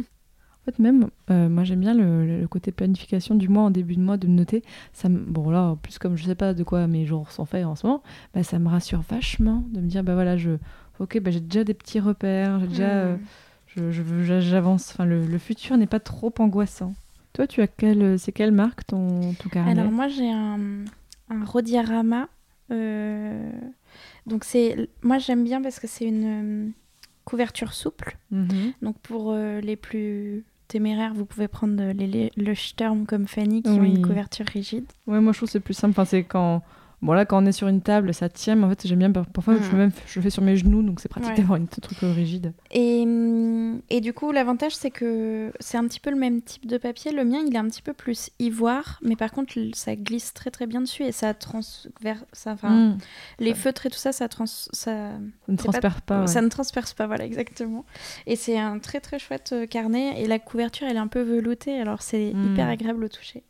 [0.62, 3.96] En fait, même, euh, moi j'aime bien le, le côté planification du mois en début
[3.96, 4.64] de mois, de me noter.
[4.94, 7.46] Ça me- bon, là, en plus, comme je sais pas de quoi mes jours sont
[7.46, 8.04] faits en ce moment,
[8.36, 10.52] bah, ça me rassure vachement de me dire, bah voilà, je,
[11.00, 13.18] ok, bah, j'ai déjà des petits repères, j'ai déjà, euh,
[13.76, 14.92] J'avance.
[14.92, 16.94] Enfin, le, le futur n'est pas trop angoissant.
[17.34, 20.60] Toi, tu as quelle, c'est quelle marque ton, ton carnet Alors moi j'ai un,
[21.30, 22.28] un Rodiarama.
[22.72, 23.50] euh,
[24.28, 26.70] donc c'est moi j'aime bien parce que c'est une euh,
[27.26, 28.18] couverture souple.
[28.32, 28.74] Mhm.
[28.82, 33.62] Donc pour euh, les plus téméraires, vous pouvez prendre les, les, le Sturm comme Fanny
[33.64, 33.96] qui ont Oui.
[33.96, 34.86] une couverture rigide.
[35.08, 35.92] Ouais, moi je trouve que c'est plus simple.
[35.92, 36.62] Enfin, c'est quand,
[37.02, 38.56] bon là, quand on est sur une table, ça tient.
[38.56, 39.12] Mais en fait, j'aime bien.
[39.12, 41.36] Parfois, je, même, je le fais sur mes genoux, donc c'est pratique Ouais.
[41.38, 42.54] d'avoir un truc euh, rigide.
[42.72, 46.66] Et, hum, et du coup l'avantage c'est que c'est un petit peu le même type
[46.66, 47.12] de papier.
[47.12, 50.52] Le mien il est un petit peu plus ivoire, mais par contre ça glisse très
[50.52, 52.98] très bien dessus et ça transverse, ça, enfin Mhm.
[53.40, 55.12] les feutres et tout ça, ça trans, ça
[55.48, 56.22] ne pas- transperce pas.
[56.22, 56.28] ouais.
[56.28, 57.86] Ça ne transperce pas, voilà, exactement.
[58.28, 60.22] Et c'est un très très chouette euh, carnet.
[60.22, 62.52] Et la couverture, elle est un peu veloutée, alors c'est Mm.
[62.54, 63.44] hyper agréable au toucher.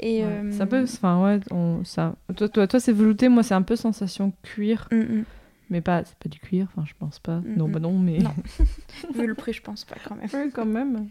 [0.00, 0.30] Et Ouais.
[0.30, 2.14] euh, C'est un peu, enfin ouais, on, ça.
[2.36, 5.24] Toi, toi, toi c'est velouté, moi c'est un peu sensation cuir, mm, mm.
[5.70, 6.68] mais pas, c'est pas du cuir.
[6.70, 7.40] Enfin, je pense pas.
[7.40, 8.18] Mm, Non, bah non, mais.
[8.18, 8.34] Non.
[9.14, 10.28] vu le prix, je pense pas quand même.
[10.32, 11.08] Oui, quand même.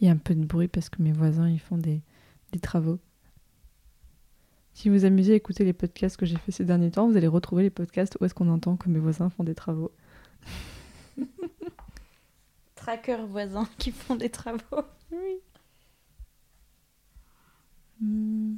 [0.00, 2.02] Il y a un peu de bruit parce que mes voisins ils font des,
[2.52, 2.98] des travaux.
[4.74, 7.26] Si vous amusez à écouter les podcasts que j'ai fait ces derniers temps, vous allez
[7.26, 9.90] retrouver les podcasts où est-ce qu'on entend que mes voisins font des travaux.
[12.74, 14.82] Trackers voisins qui font des travaux.
[15.10, 15.38] Oui.
[18.00, 18.56] Hmm.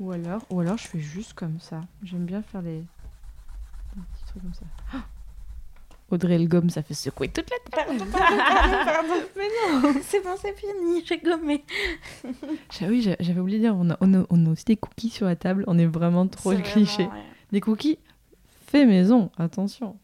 [0.00, 1.80] Ou alors, ou alors je fais juste comme ça.
[2.02, 4.64] J'aime bien faire les, des petits trucs comme ça.
[4.94, 5.04] Ah
[6.10, 9.14] Audrey le gomme, ça fait secouer toute la Pardon, pardon, pardon, pardon.
[9.36, 9.48] Mais
[9.82, 11.64] non, c'est bon, c'est fini, j'ai gommé.
[12.80, 14.76] Ah oui, j'a- j'avais oublié de dire, on a, on, a, on a aussi des
[14.76, 15.64] cookies sur la table.
[15.66, 17.04] On est vraiment trop cliché.
[17.04, 17.24] vraiment, ouais.
[17.52, 17.98] Des cookies
[18.68, 19.98] fait maison, attention.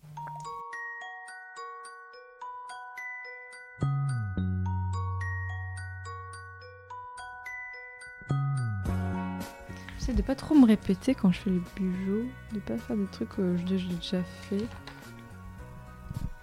[10.04, 13.06] J'essaie de pas trop me répéter quand je fais les bijoux, de pas faire des
[13.06, 14.66] trucs que je dis je l'ai déjà fait.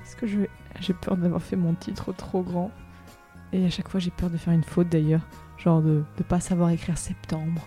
[0.01, 0.39] Est-ce que je
[0.79, 2.71] j'ai peur d'avoir fait mon titre trop grand
[3.53, 5.21] Et à chaque fois j'ai peur de faire une faute d'ailleurs,
[5.59, 7.61] genre de de pas savoir écrire septembre.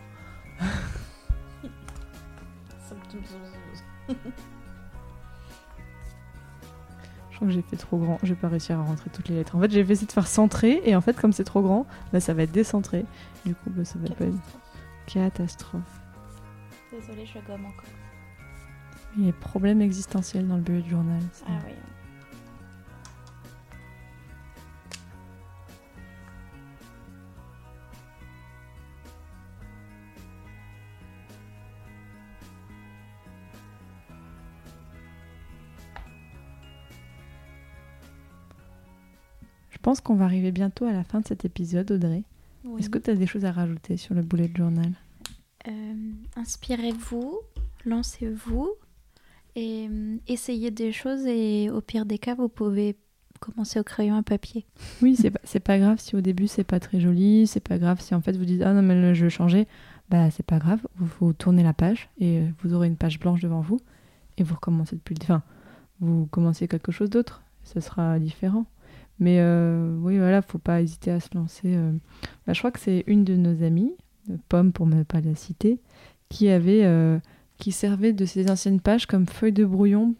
[7.30, 9.34] Je crois que j'ai fait trop grand, je vais pas réussir à rentrer toutes les
[9.34, 9.56] lettres.
[9.56, 12.20] En fait, j'ai essayé de faire centré et en fait, comme c'est trop grand, bah,
[12.20, 13.04] ça va être décentré.
[13.44, 14.36] Du coup, bah, ça va pas être
[15.06, 15.82] catastrophe.
[16.92, 17.84] Désolée, je gomme encore.
[19.16, 21.22] Il y a des problèmes existentiels dans le bullet journal.
[21.32, 21.44] ça.
[21.48, 21.72] Ah oui.
[39.70, 42.24] Je pense qu'on va arriver bientôt à la fin de cet épisode, Audrey.
[42.74, 42.80] Oui.
[42.80, 44.92] Est-ce que tu as des choses à rajouter sur le bullet journal?
[45.68, 45.94] Euh,
[46.36, 47.38] inspirez-vous,
[47.86, 48.68] lancez-vous
[49.54, 52.96] et euh, essayez des choses et au pire des cas, vous pouvez
[53.38, 54.66] commencer au crayon à papier.
[55.02, 58.00] Oui, c'est pas, pas grave si au début c'est pas très joli, c'est pas grave
[58.00, 59.68] si en fait vous dites ah non mais là, je vais changer,
[60.10, 63.40] bah c'est pas grave, vous, vous tournez la page et vous aurez une page blanche
[63.40, 63.80] devant vous
[64.38, 65.42] et vous recommencez depuis le enfin
[66.00, 68.66] vous commencez quelque chose d'autre, ce sera différent.
[69.20, 71.74] Mais euh, oui voilà, faut pas hésiter à se lancer.
[71.76, 71.92] euh.
[72.46, 73.92] Bah, je crois que c'est une de nos amies,
[74.28, 75.80] de Pomme pour ne pas la citer,
[76.28, 77.18] qui avait euh,
[77.58, 80.14] qui servait de ses anciennes pages comme feuille de brouillon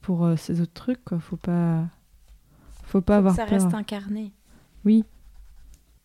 [0.00, 1.18] pour euh, ces autres trucs quoi.
[1.18, 1.86] Faut pas
[2.84, 3.60] faut pas avoir ça peur.
[3.62, 4.32] reste un carnet.
[4.84, 5.04] Oui.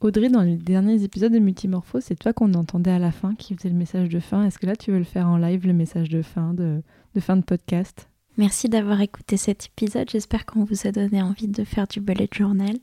[0.01, 3.55] Audrey, dans les derniers épisodes de Multimorpho, c'est toi qu'on entendait à la fin qui
[3.55, 4.43] faisait le message de fin.
[4.45, 6.83] Est-ce que là, tu veux le faire en live, le message de fin de,
[7.15, 8.07] de fin de podcast?
[8.37, 10.09] Merci d'avoir écouté cet épisode.
[10.09, 12.75] J'espère qu'on vous a donné envie de faire du bullet journal.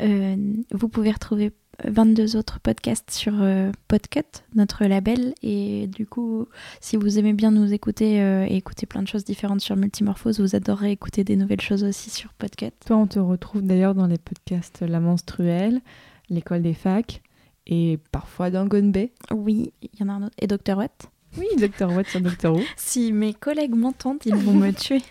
[0.00, 0.36] Euh,
[0.72, 1.52] vous pouvez retrouver
[1.84, 5.34] 22 autres podcasts sur euh, Podcut, notre label.
[5.42, 6.46] Et du coup,
[6.80, 10.40] si vous aimez bien nous écouter euh, et écouter plein de choses différentes sur Multimorphose,
[10.40, 12.72] vous adorerez écouter des nouvelles choses aussi sur Podcut.
[12.84, 15.80] Toi, on te retrouve d'ailleurs dans les podcasts La Menstruelle,
[16.28, 17.22] L'école des facs
[17.66, 19.12] et parfois dans Gone Bay.
[19.32, 20.34] Oui, il y en a un autre.
[20.40, 20.76] Et Dr.
[20.76, 21.10] Watt?
[21.38, 21.92] Oui, Dr.
[21.92, 22.52] Watt sur Dr.
[22.52, 22.60] Who.
[22.76, 25.02] Si mes collègues m'entendent, ils vont me tuer.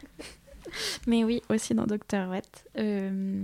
[1.07, 2.29] Mais oui, aussi dans Dr.
[2.29, 2.65] Watt.
[2.77, 3.43] Euh,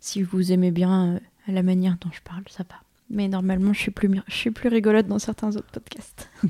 [0.00, 1.18] si vous aimez bien euh,
[1.48, 2.76] la manière dont je parle, ça va.
[3.10, 6.28] Mais normalement, je suis plus, je suis plus rigolote dans certains autres podcasts.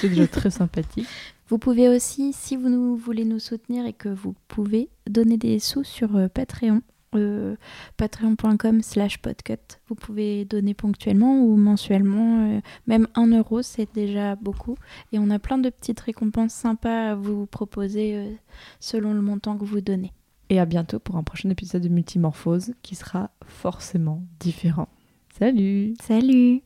[0.00, 1.08] C'est déjà très sympathique.
[1.48, 5.58] Vous pouvez aussi, si vous nous, voulez nous soutenir et que vous pouvez, donner des
[5.58, 6.82] sous sur euh, Patreon.
[7.16, 7.56] Euh,
[7.96, 9.78] patreon.com slash podcut.
[9.88, 12.56] Vous pouvez donner ponctuellement ou mensuellement.
[12.56, 14.76] euh, même 1 euro, c'est déjà beaucoup.
[15.12, 18.32] Et on a plein de petites récompenses sympas à vous proposer euh,
[18.80, 20.12] selon le montant que vous donnez.
[20.48, 24.88] Et à bientôt pour un prochain épisode de Multimorphose qui sera forcément différent.
[25.38, 26.65] Salut Salut